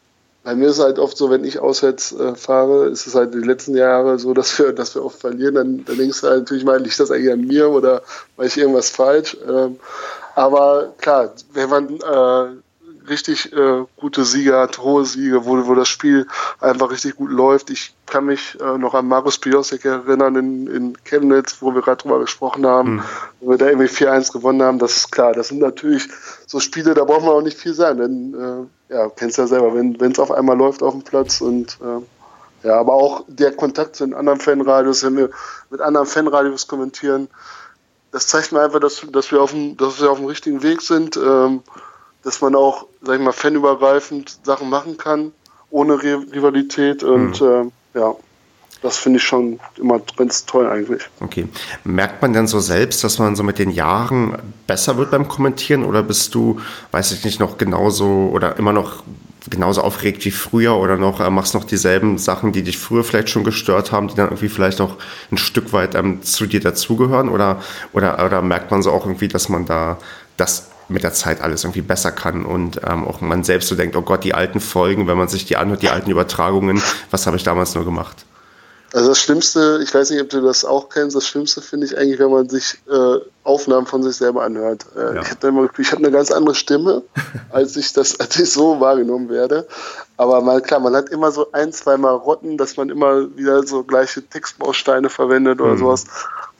[0.44, 3.32] bei mir ist es halt oft so, wenn ich auswärts äh, fahre, ist es halt
[3.32, 5.54] die letzten Jahre so, dass wir, dass wir oft verlieren.
[5.54, 8.02] Dann, dann denkst du halt natürlich mal, liegt das eigentlich an mir oder
[8.36, 9.36] mache ich irgendwas falsch?
[9.48, 9.78] Ähm,
[10.34, 15.88] aber klar, wenn man äh, richtig äh, gute Siege hat, hohe Siege, wo, wo das
[15.88, 16.26] Spiel
[16.60, 17.70] einfach richtig gut läuft.
[17.70, 22.02] Ich kann mich äh, noch an Markus Piosek erinnern in, in Chemnitz, wo wir gerade
[22.02, 23.02] drüber gesprochen haben, mhm.
[23.40, 24.78] wo wir da irgendwie 4-1 gewonnen haben.
[24.78, 26.08] Das ist klar, das sind natürlich
[26.46, 29.74] so Spiele, da braucht man auch nicht viel sein, denn äh, ja, kennst ja selber,
[29.74, 33.96] wenn es auf einmal läuft auf dem Platz und äh, ja, aber auch der Kontakt
[33.96, 35.30] zu den anderen Fanradios, wenn wir
[35.68, 37.28] mit anderen Fanradios kommentieren,
[38.12, 40.80] das zeigt mir einfach, dass, dass, wir, auf dem, dass wir auf dem richtigen Weg
[40.80, 41.16] sind.
[41.16, 41.62] Ähm,
[42.24, 45.32] dass man auch, sag ich mal, fanübergreifend Sachen machen kann,
[45.70, 47.72] ohne Rivalität und mhm.
[47.94, 48.16] äh, ja.
[48.84, 51.04] Das finde ich schon immer ganz toll eigentlich.
[51.20, 51.48] Okay.
[51.84, 55.84] Merkt man denn so selbst, dass man so mit den Jahren besser wird beim Kommentieren
[55.84, 59.02] oder bist du, weiß ich nicht, noch genauso oder immer noch
[59.48, 63.30] genauso aufgeregt wie früher oder noch äh, machst noch dieselben Sachen, die dich früher vielleicht
[63.30, 64.96] schon gestört haben, die dann irgendwie vielleicht auch
[65.32, 67.62] ein Stück weit ähm, zu dir dazugehören oder,
[67.94, 69.96] oder, oder merkt man so auch irgendwie, dass man da
[70.36, 73.96] das mit der Zeit alles irgendwie besser kann und ähm, auch man selbst so denkt,
[73.96, 77.38] oh Gott, die alten Folgen, wenn man sich die anhört, die alten Übertragungen, was habe
[77.38, 78.26] ich damals nur gemacht?
[78.94, 81.98] Also das Schlimmste, ich weiß nicht, ob du das auch kennst, das Schlimmste finde ich
[81.98, 84.86] eigentlich, wenn man sich äh, Aufnahmen von sich selber anhört.
[84.96, 85.22] Äh, ja.
[85.22, 87.02] Ich habe immer ich habe eine ganz andere Stimme,
[87.50, 89.66] als ich das als ich so wahrgenommen werde.
[90.16, 93.82] Aber mal klar, man hat immer so ein, zwei Marotten, dass man immer wieder so
[93.82, 95.78] gleiche Textbausteine verwendet oder mhm.
[95.78, 96.04] sowas.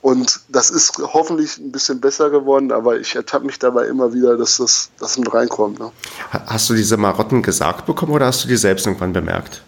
[0.03, 4.37] Und das ist hoffentlich ein bisschen besser geworden, aber ich ertappe mich dabei immer wieder,
[4.37, 5.79] dass das, das mit reinkommt.
[5.79, 5.93] Ne?
[6.31, 9.63] Hast du diese Marotten gesagt bekommen oder hast du die selbst irgendwann bemerkt?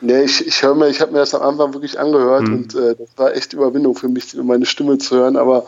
[0.00, 2.54] Nee, ich, ich höre mir, ich habe mir das am Anfang wirklich angehört hm.
[2.54, 5.66] und äh, das war echt Überwindung für mich, meine Stimme zu hören, aber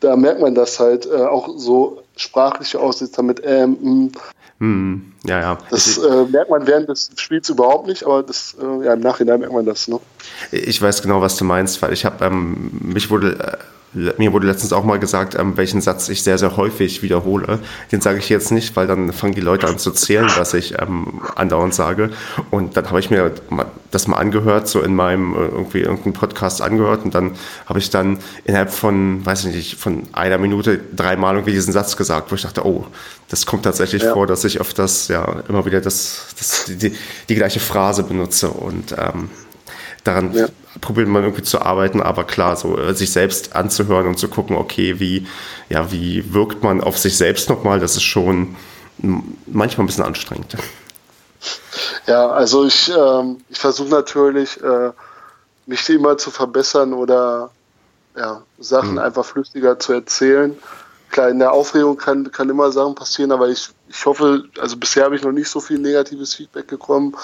[0.00, 4.12] da merkt man das halt äh, auch so sprachliche Aussetzer mit ähm, mm,
[4.60, 5.58] hm, ja, ja.
[5.70, 9.38] Das äh, merkt man während des Spiels überhaupt nicht, aber das, äh, ja, im Nachhinein
[9.38, 9.86] merkt man das.
[9.86, 10.00] Ne?
[10.50, 13.56] Ich weiß genau, was du meinst, weil ich habe, ähm, mich wurde äh,
[13.94, 17.58] mir wurde letztens auch mal gesagt, ähm, welchen Satz ich sehr, sehr häufig wiederhole.
[17.90, 20.78] Den sage ich jetzt nicht, weil dann fangen die Leute an zu zählen, was ich
[20.78, 22.10] ähm, andauernd sage.
[22.50, 23.32] Und dann habe ich mir
[23.90, 27.32] das mal angehört, so in meinem äh, irgendwie irgendeinen Podcast angehört und dann
[27.66, 31.96] habe ich dann innerhalb von, weiß ich nicht, von einer Minute dreimal irgendwie diesen Satz
[31.96, 32.86] gesagt, wo ich dachte, oh,
[33.28, 34.12] das kommt tatsächlich ja.
[34.12, 36.94] vor, dass ich öfters ja immer wieder das, das die,
[37.28, 39.30] die, gleiche Phrase benutze und ähm,
[40.04, 40.48] daran ja.
[40.80, 44.56] Probiert man irgendwie zu arbeiten, aber klar, so äh, sich selbst anzuhören und zu gucken,
[44.56, 45.26] okay, wie,
[45.68, 48.56] ja, wie wirkt man auf sich selbst nochmal, das ist schon
[49.46, 50.56] manchmal ein bisschen anstrengend.
[52.06, 54.90] Ja, also ich, ähm, ich versuche natürlich, äh,
[55.66, 57.50] mich immer zu verbessern oder
[58.16, 58.98] ja, Sachen mhm.
[58.98, 60.56] einfach flüssiger zu erzählen.
[61.10, 65.04] Klar, in der Aufregung kann, kann immer Sachen passieren, aber ich, ich hoffe, also bisher
[65.04, 67.14] habe ich noch nicht so viel negatives Feedback bekommen,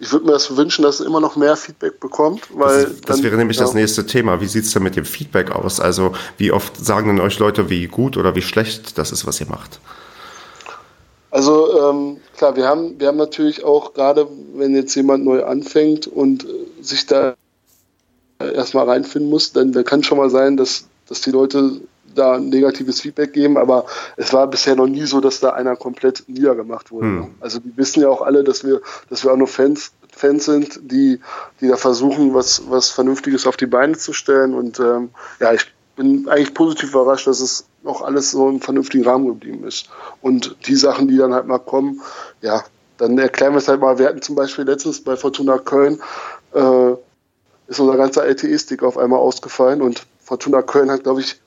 [0.00, 2.48] ich würde mir das wünschen, dass es immer noch mehr Feedback bekommt.
[2.54, 3.64] Weil das, das dann, wäre nämlich ja.
[3.64, 4.40] das nächste Thema.
[4.40, 5.78] Wie sieht es denn mit dem Feedback aus?
[5.78, 9.40] Also wie oft sagen denn euch Leute, wie gut oder wie schlecht das ist, was
[9.40, 9.78] ihr macht?
[11.30, 16.06] Also ähm, klar, wir haben, wir haben natürlich auch gerade, wenn jetzt jemand neu anfängt
[16.06, 17.34] und äh, sich da
[18.38, 21.82] erstmal reinfinden muss, dann, dann kann schon mal sein, dass, dass die Leute
[22.14, 26.24] da negatives Feedback geben, aber es war bisher noch nie so, dass da einer komplett
[26.26, 27.06] niedergemacht wurde.
[27.06, 27.34] Hm.
[27.40, 30.80] Also die wissen ja auch alle, dass wir, dass wir auch nur Fans, Fans sind,
[30.82, 31.20] die,
[31.60, 34.54] die da versuchen, was, was Vernünftiges auf die Beine zu stellen.
[34.54, 39.04] Und ähm, ja, ich bin eigentlich positiv überrascht, dass es noch alles so im vernünftigen
[39.04, 39.88] Rahmen geblieben ist.
[40.20, 42.00] Und die Sachen, die dann halt mal kommen,
[42.42, 42.64] ja,
[42.98, 43.98] dann erklären wir es halt mal.
[43.98, 46.00] Wir hatten zum Beispiel letztens bei Fortuna Köln,
[46.54, 46.92] äh,
[47.66, 51.40] ist unser ganzer LTE-Stick auf einmal ausgefallen und Fortuna Köln hat, glaube ich,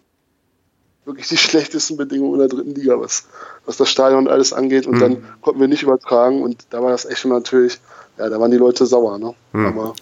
[1.06, 3.26] wirklich die schlechtesten Bedingungen in der dritten Liga, was,
[3.66, 4.88] was das Stadion und alles angeht.
[4.88, 5.00] Und mhm.
[5.00, 7.80] dann konnten wir nicht übertragen und da war das echt schon natürlich,
[8.18, 9.18] ja, da waren die Leute sauer.
[9.18, 9.34] Ne?
[9.54, 9.66] Mhm.
[9.66, 9.94] Aber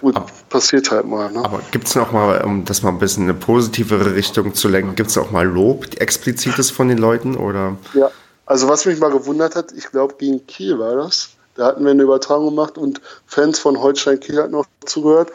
[0.00, 1.30] gut, aber, passiert halt mal.
[1.30, 1.44] Ne?
[1.44, 4.68] Aber gibt es noch mal, um das mal ein bisschen in eine positivere Richtung zu
[4.68, 7.36] lenken, gibt es auch mal Lob, explizites von den Leuten?
[7.36, 7.76] Oder?
[7.94, 8.10] Ja,
[8.46, 11.30] also was mich mal gewundert hat, ich glaube gegen Kiel war das.
[11.56, 15.30] Da hatten wir eine Übertragung gemacht und Fans von Holstein Kiel hatten noch zugehört.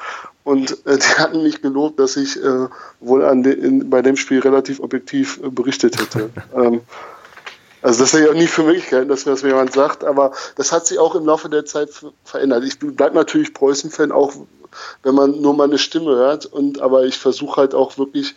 [0.45, 2.67] Und äh, die hatten mich gelobt, dass ich äh,
[3.01, 6.29] wohl an de, in, bei dem Spiel relativ objektiv äh, berichtet hätte.
[6.55, 6.81] ähm,
[7.81, 10.71] also das ist ja auch nie für Möglichkeiten, dass mir das jemand sagt, aber das
[10.71, 11.89] hat sich auch im Laufe der Zeit
[12.23, 12.63] verändert.
[12.63, 14.34] Ich bleibe natürlich Preußen-Fan, auch
[15.03, 16.47] wenn man nur meine Stimme hört.
[16.47, 18.36] Und aber ich versuche halt auch wirklich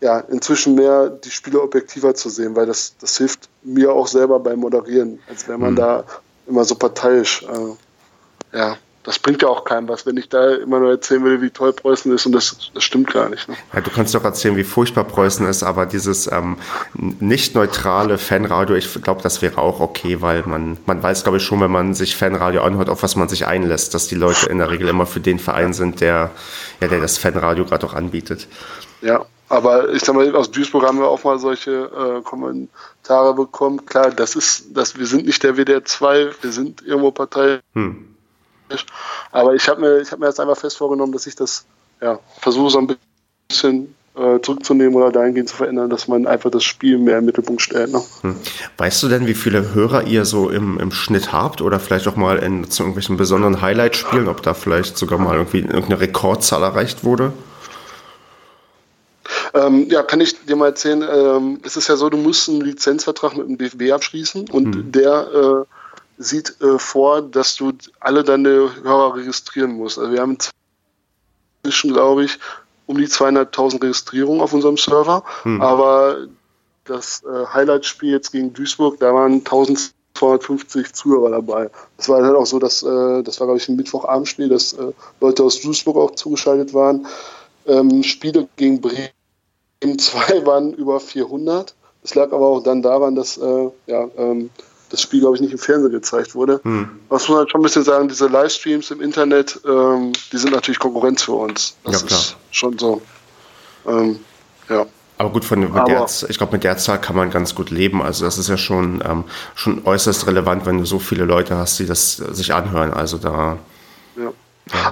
[0.00, 4.38] ja, inzwischen mehr die Spiele objektiver zu sehen, weil das, das hilft mir auch selber
[4.38, 5.76] beim Moderieren, als wenn man mhm.
[5.76, 6.04] da
[6.46, 8.76] immer so parteiisch, äh, ja,
[9.08, 11.72] das bringt ja auch keinem was, wenn ich da immer nur erzählen will, wie toll
[11.72, 13.48] Preußen ist und das, das stimmt gar nicht.
[13.48, 13.56] Ne?
[13.72, 16.58] Ja, du kannst doch erzählen, wie furchtbar Preußen ist, aber dieses ähm,
[16.94, 21.42] nicht neutrale Fanradio, ich glaube, das wäre auch okay, weil man, man weiß, glaube ich,
[21.42, 24.58] schon, wenn man sich Fanradio anhört, auf was man sich einlässt, dass die Leute in
[24.58, 26.30] der Regel immer für den Verein sind, der,
[26.82, 28.46] ja, der das Fanradio gerade auch anbietet.
[29.00, 33.86] Ja, aber ich sag mal, aus Duisburg haben wir auch mal solche äh, Kommentare bekommen.
[33.86, 37.60] Klar, das ist, das, wir sind nicht der WDR 2, wir sind irgendwo Partei.
[37.72, 38.17] Hm.
[39.32, 41.66] Aber ich habe mir, hab mir jetzt einfach fest vorgenommen, dass ich das
[42.00, 42.96] ja, versuche, so ein
[43.48, 47.62] bisschen äh, zurückzunehmen oder dahingehend zu verändern, dass man einfach das Spiel mehr im Mittelpunkt
[47.62, 47.92] stellt.
[47.92, 48.02] Ne?
[48.22, 48.36] Hm.
[48.76, 52.16] Weißt du denn, wie viele Hörer ihr so im, im Schnitt habt oder vielleicht auch
[52.16, 57.04] mal in, zu irgendwelchen besonderen Highlight-Spielen, ob da vielleicht sogar mal irgendwie irgendeine Rekordzahl erreicht
[57.04, 57.32] wurde?
[59.54, 61.02] Ähm, ja, kann ich dir mal erzählen.
[61.02, 64.92] Ähm, es ist ja so, du musst einen Lizenzvertrag mit dem DFB abschließen und mhm.
[64.92, 65.77] der äh,
[66.18, 69.98] sieht äh, vor, dass du alle deine Hörer registrieren musst.
[69.98, 70.36] Also wir haben
[71.62, 72.38] inzwischen, glaube ich,
[72.86, 75.60] um die 200.000 Registrierungen auf unserem Server, mhm.
[75.60, 76.26] aber
[76.84, 81.70] das äh, Highlight-Spiel jetzt gegen Duisburg, da waren 1250 Zuhörer dabei.
[81.98, 84.92] Das war dann auch so, dass äh, das war, glaube ich, ein Mittwochabendspiel, dass äh,
[85.20, 87.06] Leute aus Duisburg auch zugeschaltet waren.
[87.66, 89.10] Ähm, Spiele gegen Bremen
[89.80, 91.74] im 2 waren über 400.
[92.02, 94.50] Das lag aber auch dann daran, dass äh, ja, ähm,
[94.90, 96.60] das Spiel, glaube ich, nicht im Fernsehen gezeigt wurde.
[96.62, 96.88] Hm.
[97.08, 100.52] Was muss man halt schon ein bisschen sagen, diese Livestreams im Internet, ähm, die sind
[100.52, 101.76] natürlich Konkurrenz für uns.
[101.84, 103.02] Das ja, ist schon so.
[103.86, 104.18] Ähm,
[104.68, 104.86] ja.
[105.18, 108.02] Aber gut, von, mit der, ich glaube, mit der Zahl kann man ganz gut leben.
[108.02, 109.24] Also das ist ja schon, ähm,
[109.56, 112.92] schon äußerst relevant, wenn du so viele Leute hast, die das sich anhören.
[112.92, 113.58] Also da.
[114.16, 114.22] Ja.
[114.22, 114.30] ja.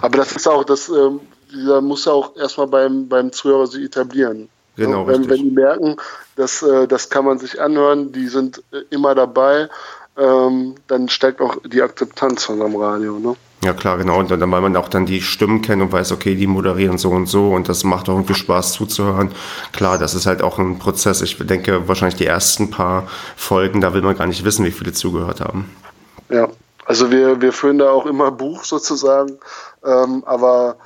[0.03, 1.21] Aber das ist auch, das ähm,
[1.67, 4.49] da muss ja auch erstmal beim, beim Zuhörer sich etablieren.
[4.77, 5.97] Genau, wenn, wenn die merken,
[6.37, 9.69] dass, äh, das kann man sich anhören, die sind äh, immer dabei,
[10.19, 13.19] ähm, dann steigt auch die Akzeptanz von einem Radio.
[13.19, 13.37] Ne?
[13.65, 14.19] Ja klar, genau.
[14.19, 17.11] Und dann, weil man auch dann die Stimmen kennt und weiß, okay, die moderieren so
[17.11, 19.33] und so und das macht auch irgendwie Spaß zuzuhören.
[19.73, 21.23] Klar, das ist halt auch ein Prozess.
[21.23, 24.93] Ich denke, wahrscheinlich die ersten paar Folgen, da will man gar nicht wissen, wie viele
[24.93, 25.71] zugehört haben.
[26.29, 26.49] Ja,
[26.85, 29.39] also wir, wir führen da auch immer Buch sozusagen,
[29.85, 30.77] ähm, aber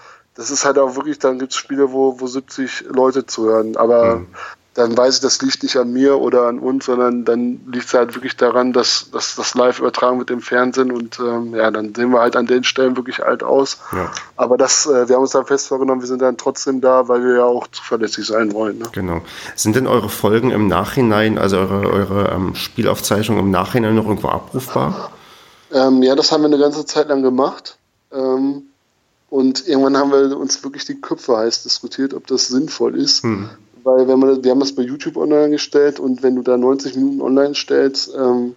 [0.40, 3.76] das ist halt auch wirklich, dann gibt es Spiele, wo, wo 70 Leute zuhören.
[3.76, 4.26] Aber mhm.
[4.72, 7.92] dann weiß ich, das liegt nicht an mir oder an uns, sondern dann liegt es
[7.92, 11.94] halt wirklich daran, dass, dass das live übertragen wird im Fernsehen und ähm, ja, dann
[11.94, 13.80] sehen wir halt an den Stellen wirklich alt aus.
[13.92, 14.10] Ja.
[14.36, 17.22] Aber das, äh, wir haben uns dann fest vorgenommen, wir sind dann trotzdem da, weil
[17.22, 18.78] wir ja auch zuverlässig sein wollen.
[18.78, 18.86] Ne?
[18.92, 19.20] Genau.
[19.56, 24.28] Sind denn eure Folgen im Nachhinein, also eure, eure ähm, Spielaufzeichnungen im Nachhinein noch irgendwo
[24.28, 25.12] abrufbar?
[25.70, 27.76] Ähm, ja, das haben wir eine ganze Zeit lang gemacht.
[28.10, 28.69] Ähm,
[29.30, 33.22] und irgendwann haben wir uns wirklich die Köpfe heiß diskutiert, ob das sinnvoll ist.
[33.22, 33.48] Hm.
[33.84, 36.96] Weil wenn man, wir haben das bei YouTube online gestellt und wenn du da 90
[36.96, 38.56] Minuten online stellst, ähm,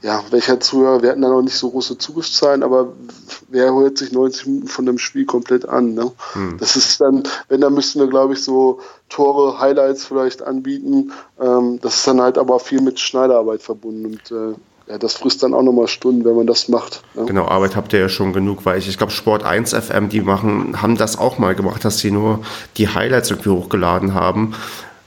[0.00, 2.92] ja, welcher Zuhörer, wir hatten da noch nicht so große Zugriffszahlen, aber
[3.48, 5.94] wer hört sich 90 Minuten von dem Spiel komplett an?
[5.94, 6.12] Ne?
[6.34, 6.56] Hm.
[6.58, 11.12] Das ist dann, wenn, dann müssten wir, glaube ich, so Tore, Highlights vielleicht anbieten.
[11.40, 14.54] Ähm, das ist dann halt aber viel mit Schneiderarbeit verbunden und äh,
[14.88, 17.02] ja, das frisst dann auch nochmal Stunden, wenn man das macht.
[17.14, 17.24] Ja.
[17.24, 20.22] Genau, Arbeit habt ihr ja schon genug, weil ich, ich glaube, Sport 1 FM, die
[20.22, 22.40] machen, haben das auch mal gemacht, dass sie nur
[22.76, 24.54] die Highlights irgendwie hochgeladen haben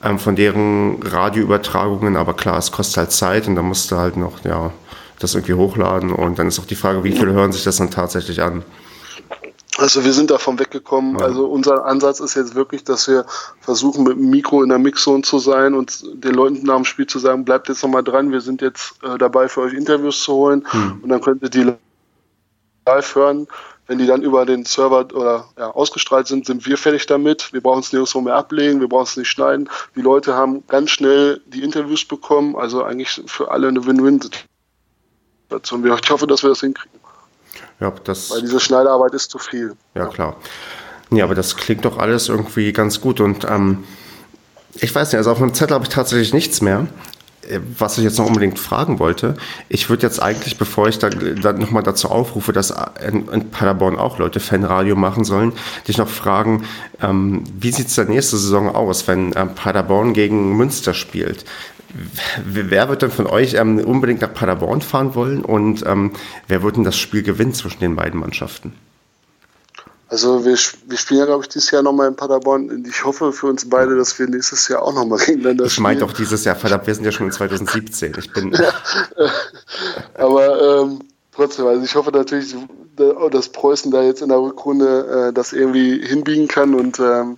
[0.03, 4.17] ähm, von deren Radioübertragungen, aber klar, es kostet halt Zeit und da musst du halt
[4.17, 4.71] noch, ja,
[5.19, 7.91] das irgendwie hochladen und dann ist auch die Frage, wie viele hören sich das dann
[7.91, 8.63] tatsächlich an?
[9.77, 11.17] Also wir sind davon weggekommen.
[11.17, 11.25] Ja.
[11.25, 13.25] Also unser Ansatz ist jetzt wirklich, dass wir
[13.61, 17.07] versuchen, mit dem Mikro in der Mixzone zu sein und den Leuten nach dem Spiel
[17.07, 20.33] zu sagen, bleibt jetzt nochmal dran, wir sind jetzt äh, dabei für euch Interviews zu
[20.33, 20.99] holen hm.
[21.01, 21.73] und dann könnt ihr die
[22.85, 23.47] live hören.
[23.87, 27.51] Wenn die dann über den Server oder ja, ausgestrahlt sind, sind wir fertig damit.
[27.51, 29.69] Wir brauchen es nirgendwo mehr ablegen, wir brauchen es nicht schneiden.
[29.95, 35.85] Die Leute haben ganz schnell die Interviews bekommen, also eigentlich für alle eine Win-Win-Situation.
[35.85, 36.90] Ich hoffe, dass wir das hinkriegen.
[37.81, 39.73] Ja, das Weil diese Schneiderarbeit ist zu viel.
[39.95, 40.37] Ja, klar.
[41.09, 43.19] Ja, aber das klingt doch alles irgendwie ganz gut.
[43.19, 43.83] Und ähm,
[44.75, 46.87] ich weiß nicht, also auf meinem Zettel habe ich tatsächlich nichts mehr.
[47.49, 49.35] Äh, was ich jetzt noch unbedingt fragen wollte,
[49.67, 52.71] ich würde jetzt eigentlich, bevor ich dann, dann nochmal dazu aufrufe, dass
[53.05, 55.53] in, in, Paderborn auch Leute Fanradio machen sollen,
[55.87, 56.65] dich noch fragen,
[57.01, 61.45] ähm, wie sieht es der nächste Saison aus, wenn ähm, Paderborn gegen Münster spielt?
[62.45, 66.11] Wer wird denn von euch ähm, unbedingt nach Paderborn fahren wollen und ähm,
[66.47, 68.73] wer wird denn das Spiel gewinnen zwischen den beiden Mannschaften?
[70.11, 72.69] Also wir, wir spielen ja, glaube ich, dieses Jahr nochmal in Paderborn.
[72.69, 75.71] Und ich hoffe für uns beide, dass wir nächstes Jahr auch nochmal gegeneinander spielen.
[75.71, 78.15] Ich meine doch dieses Jahr, verdammt, wir sind ja schon in 2017.
[78.19, 78.51] Ich bin.
[78.51, 78.73] ja,
[80.15, 80.99] aber ähm,
[81.33, 82.53] trotzdem, also ich hoffe natürlich,
[83.31, 86.75] dass Preußen da jetzt in der Rückrunde äh, das irgendwie hinbiegen kann.
[86.75, 87.37] Und ähm,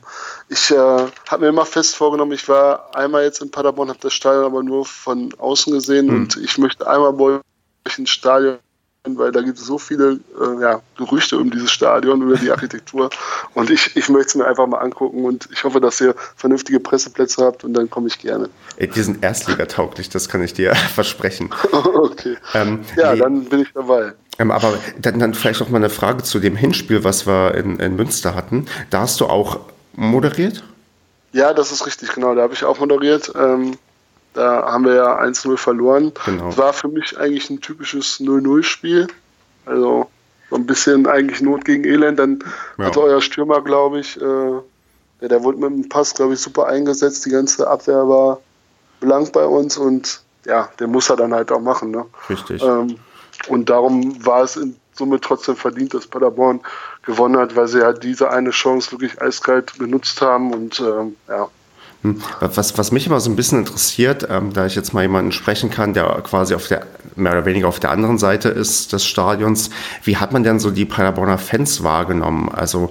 [0.54, 4.14] ich äh, habe mir immer fest vorgenommen, ich war einmal jetzt in Paderborn, habe das
[4.14, 6.16] Stadion aber nur von außen gesehen mhm.
[6.16, 7.40] und ich möchte einmal bei
[7.86, 8.60] euch ins Stadion
[9.06, 13.10] weil da gibt es so viele äh, ja, Gerüchte um dieses Stadion, über die Architektur.
[13.54, 16.80] Und ich, ich möchte es mir einfach mal angucken und ich hoffe, dass ihr vernünftige
[16.80, 18.50] Presseplätze habt und dann komme ich gerne.
[18.80, 21.50] Die sind erstligatauglich, das kann ich dir versprechen.
[21.72, 22.38] okay.
[22.54, 24.14] Ähm, ja, nee, dann bin ich dabei.
[24.40, 27.80] Ähm, aber dann, dann vielleicht noch mal eine Frage zu dem Hinspiel, was wir in,
[27.80, 28.68] in Münster hatten.
[28.90, 29.60] Da hast du auch
[29.94, 30.64] moderiert?
[31.32, 32.36] Ja, das ist richtig, genau.
[32.36, 33.32] Da habe ich auch moderiert.
[33.36, 33.78] Ähm,
[34.34, 36.12] da haben wir ja 1-0 verloren.
[36.26, 36.48] Genau.
[36.48, 39.08] Das war für mich eigentlich ein typisches 0-0-Spiel.
[39.66, 40.10] Also
[40.50, 42.20] so ein bisschen eigentlich Not gegen Elend.
[42.20, 42.40] Dann
[42.78, 42.86] ja.
[42.86, 44.60] hatte euer Stürmer, glaube ich, äh,
[45.22, 47.26] der, der wurde mit dem Pass, glaube ich, super eingesetzt.
[47.26, 48.40] Die ganze Abwehr war
[49.00, 51.92] blank bei uns und ja, der muss er dann halt auch machen.
[51.92, 52.06] Ne?
[52.30, 52.62] Richtig.
[52.62, 52.98] Ähm,
[53.48, 56.62] und darum war es in, somit trotzdem verdient, dass Paderborn
[57.04, 61.48] gewonnen hat, weil sie halt diese eine Chance wirklich eiskalt genutzt haben und ähm, ja.
[62.04, 62.22] Hm.
[62.42, 65.70] Was, was mich immer so ein bisschen interessiert, ähm, da ich jetzt mal jemanden sprechen
[65.70, 66.86] kann, der quasi auf der,
[67.16, 69.70] mehr oder weniger auf der anderen Seite ist des Stadions,
[70.04, 72.50] wie hat man denn so die Paderborner Fans wahrgenommen?
[72.50, 72.90] Also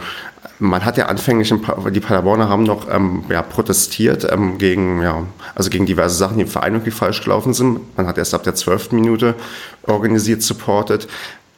[0.59, 1.53] man hat ja anfänglich,
[1.91, 6.45] die Paderborner haben noch ähm, ja, protestiert ähm, gegen, ja, also gegen diverse Sachen, die
[6.45, 7.97] im Verein irgendwie falsch gelaufen sind.
[7.97, 9.35] Man hat erst ab der zwölften Minute
[9.83, 11.09] organisiert, supportet.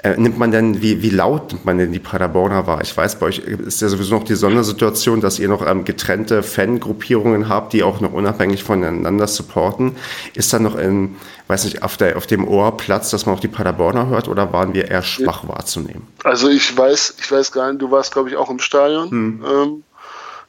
[0.04, 2.82] Äh, nimmt man denn, wie, wie laut nimmt man denn die Paderborner wahr?
[2.82, 6.42] Ich weiß, bei euch ist ja sowieso noch die Sondersituation, dass ihr noch ähm, getrennte
[6.42, 9.96] Fangruppierungen habt, die auch noch unabhängig voneinander supporten.
[10.34, 11.16] Ist da noch in,
[11.48, 14.52] weiß nicht, auf, der, auf dem Ohr Platz, dass man auch die Paderborner hört oder
[14.52, 16.06] waren wir eher schwach wahrzunehmen?
[16.22, 19.10] Also ich weiß, ich weiß gar nicht, du warst, glaube ich, auch im Stadion.
[19.10, 19.44] Hm.
[19.48, 19.84] Ähm,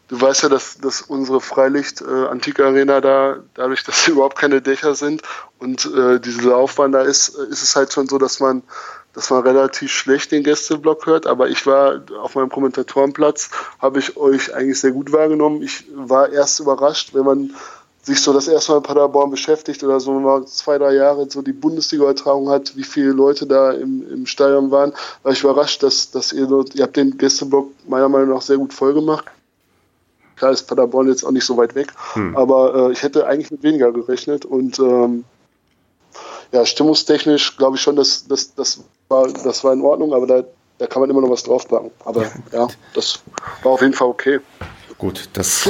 [0.09, 5.21] du weißt ja, dass, dass unsere Freilicht-Antik-Arena äh, da, dadurch, dass überhaupt keine Dächer sind
[5.59, 8.61] und äh, diese Laufbahn da ist, äh, ist es halt schon so, dass man
[9.15, 13.49] dass man relativ schlecht den Gästeblock hört, aber ich war auf meinem Kommentatorenplatz,
[13.79, 15.61] habe ich euch eigentlich sehr gut wahrgenommen.
[15.61, 17.55] Ich war erst überrascht, wenn man
[18.03, 21.41] sich so das erste Mal in Paderborn beschäftigt oder so mal zwei, drei Jahre so
[21.41, 24.93] die Bundesliga-Übertragung hat, wie viele Leute da im, im Stadion waren,
[25.23, 28.73] war ich überrascht, dass, dass ihr, ihr habt den Gästeblock meiner Meinung nach sehr gut
[28.73, 29.25] voll gemacht.
[30.35, 32.35] Klar ist Paderborn jetzt auch nicht so weit weg, hm.
[32.35, 35.23] aber äh, ich hätte eigentlich mit weniger gerechnet und ähm,
[36.51, 40.43] ja, stimmungstechnisch glaube ich schon, dass das, das, war, das war in Ordnung, aber da,
[40.77, 41.91] da kann man immer noch was draufpacken.
[42.03, 43.19] Aber ja, ja das
[43.63, 44.39] war auf jeden Fall okay.
[44.97, 45.69] Gut, das,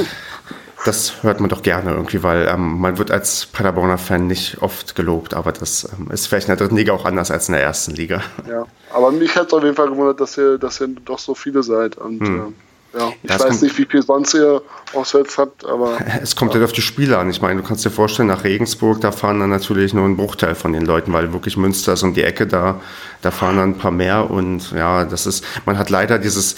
[0.84, 4.94] das hört man doch gerne irgendwie, weil ähm, man wird als Paderborner Fan nicht oft
[4.94, 7.62] gelobt, aber das ähm, ist vielleicht in der dritten Liga auch anders als in der
[7.62, 8.22] ersten Liga.
[8.48, 11.34] Ja, aber mich hat es auf jeden Fall gewundert, dass ihr, dass ihr doch so
[11.34, 11.96] viele seid.
[11.96, 12.40] Und hm.
[12.40, 12.52] äh,
[12.98, 14.62] ja, ich das weiß nicht, wie viel sonst ihr
[14.94, 15.98] auswärts habt, aber.
[16.22, 16.56] Es kommt ja.
[16.56, 17.28] halt auf die Spiele an.
[17.30, 20.54] Ich meine, du kannst dir vorstellen, nach Regensburg, da fahren dann natürlich nur ein Bruchteil
[20.54, 22.80] von den Leuten, weil wirklich Münster ist um die Ecke, da,
[23.22, 26.56] da fahren dann ein paar mehr und ja, das ist, man hat leider dieses,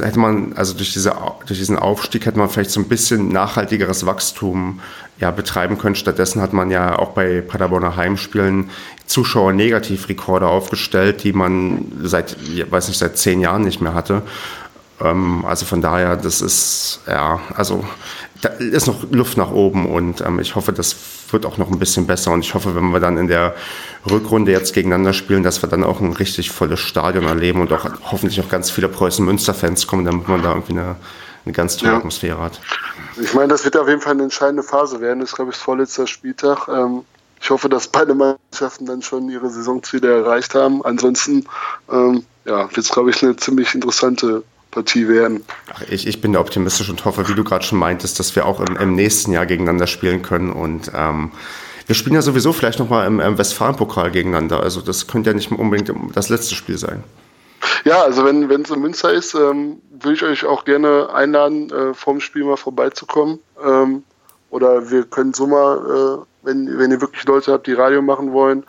[0.00, 1.14] hätte man, also durch, diese,
[1.46, 4.80] durch diesen Aufstieg hätte man vielleicht so ein bisschen nachhaltigeres Wachstum
[5.20, 5.96] ja, betreiben können.
[5.96, 8.70] Stattdessen hat man ja auch bei Paderborner Heimspielen
[9.06, 12.36] Zuschauer-Negativrekorde aufgestellt, die man seit,
[12.70, 14.22] weiß nicht, seit zehn Jahren nicht mehr hatte.
[15.00, 17.84] Ähm, also von daher, das ist, ja, also
[18.40, 20.96] da ist noch Luft nach oben und ähm, ich hoffe, das
[21.30, 23.54] wird auch noch ein bisschen besser und ich hoffe, wenn wir dann in der
[24.08, 27.88] Rückrunde jetzt gegeneinander spielen, dass wir dann auch ein richtig volles Stadion erleben und auch
[28.10, 30.96] hoffentlich auch ganz viele Preußen-Münster-Fans kommen, damit man da irgendwie eine,
[31.44, 31.98] eine ganz tolle ja.
[31.98, 32.60] Atmosphäre hat.
[33.20, 35.20] Ich meine, das wird auf jeden Fall eine entscheidende Phase werden.
[35.20, 36.68] Das ist, glaube ich, das vorletzte Spieltag.
[36.68, 37.02] Ähm,
[37.40, 40.84] ich hoffe, dass beide Mannschaften dann schon ihre Saisonziele erreicht haben.
[40.84, 41.44] Ansonsten
[41.90, 45.44] ähm, ja, wird es, glaube ich, eine ziemlich interessante Partie werden.
[45.72, 48.46] Ach, ich, ich bin da optimistisch und hoffe, wie du gerade schon meintest, dass wir
[48.46, 50.52] auch im, im, nächsten Jahr gegeneinander spielen können.
[50.52, 51.32] Und ähm,
[51.86, 54.60] wir spielen ja sowieso vielleicht nochmal im, im Westfalen-Pokal gegeneinander.
[54.62, 57.02] Also das könnte ja nicht unbedingt das letzte Spiel sein.
[57.84, 61.94] Ja, also wenn es in Münster ist, ähm, würde ich euch auch gerne einladen, äh,
[61.94, 63.40] vorm Spiel mal vorbeizukommen.
[63.64, 64.02] Ähm,
[64.50, 68.32] oder wir können so mal, äh, wenn, wenn ihr wirklich Leute habt, die Radio machen
[68.32, 68.64] wollen,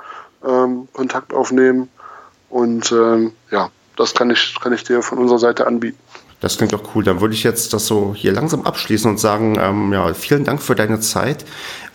[0.45, 1.89] ähm, Kontakt aufnehmen.
[2.49, 3.69] Und ähm, ja,
[3.99, 5.97] das kann ich, kann ich dir von unserer Seite anbieten.
[6.39, 7.03] Das klingt doch cool.
[7.03, 10.61] Dann würde ich jetzt das so hier langsam abschließen und sagen, ähm, ja, vielen Dank
[10.61, 11.43] für deine Zeit.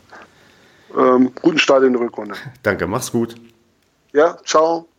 [0.96, 2.34] ähm, guten Start in der Rückrunde.
[2.62, 3.34] Danke, mach's gut.
[4.12, 4.91] Ja, ciao.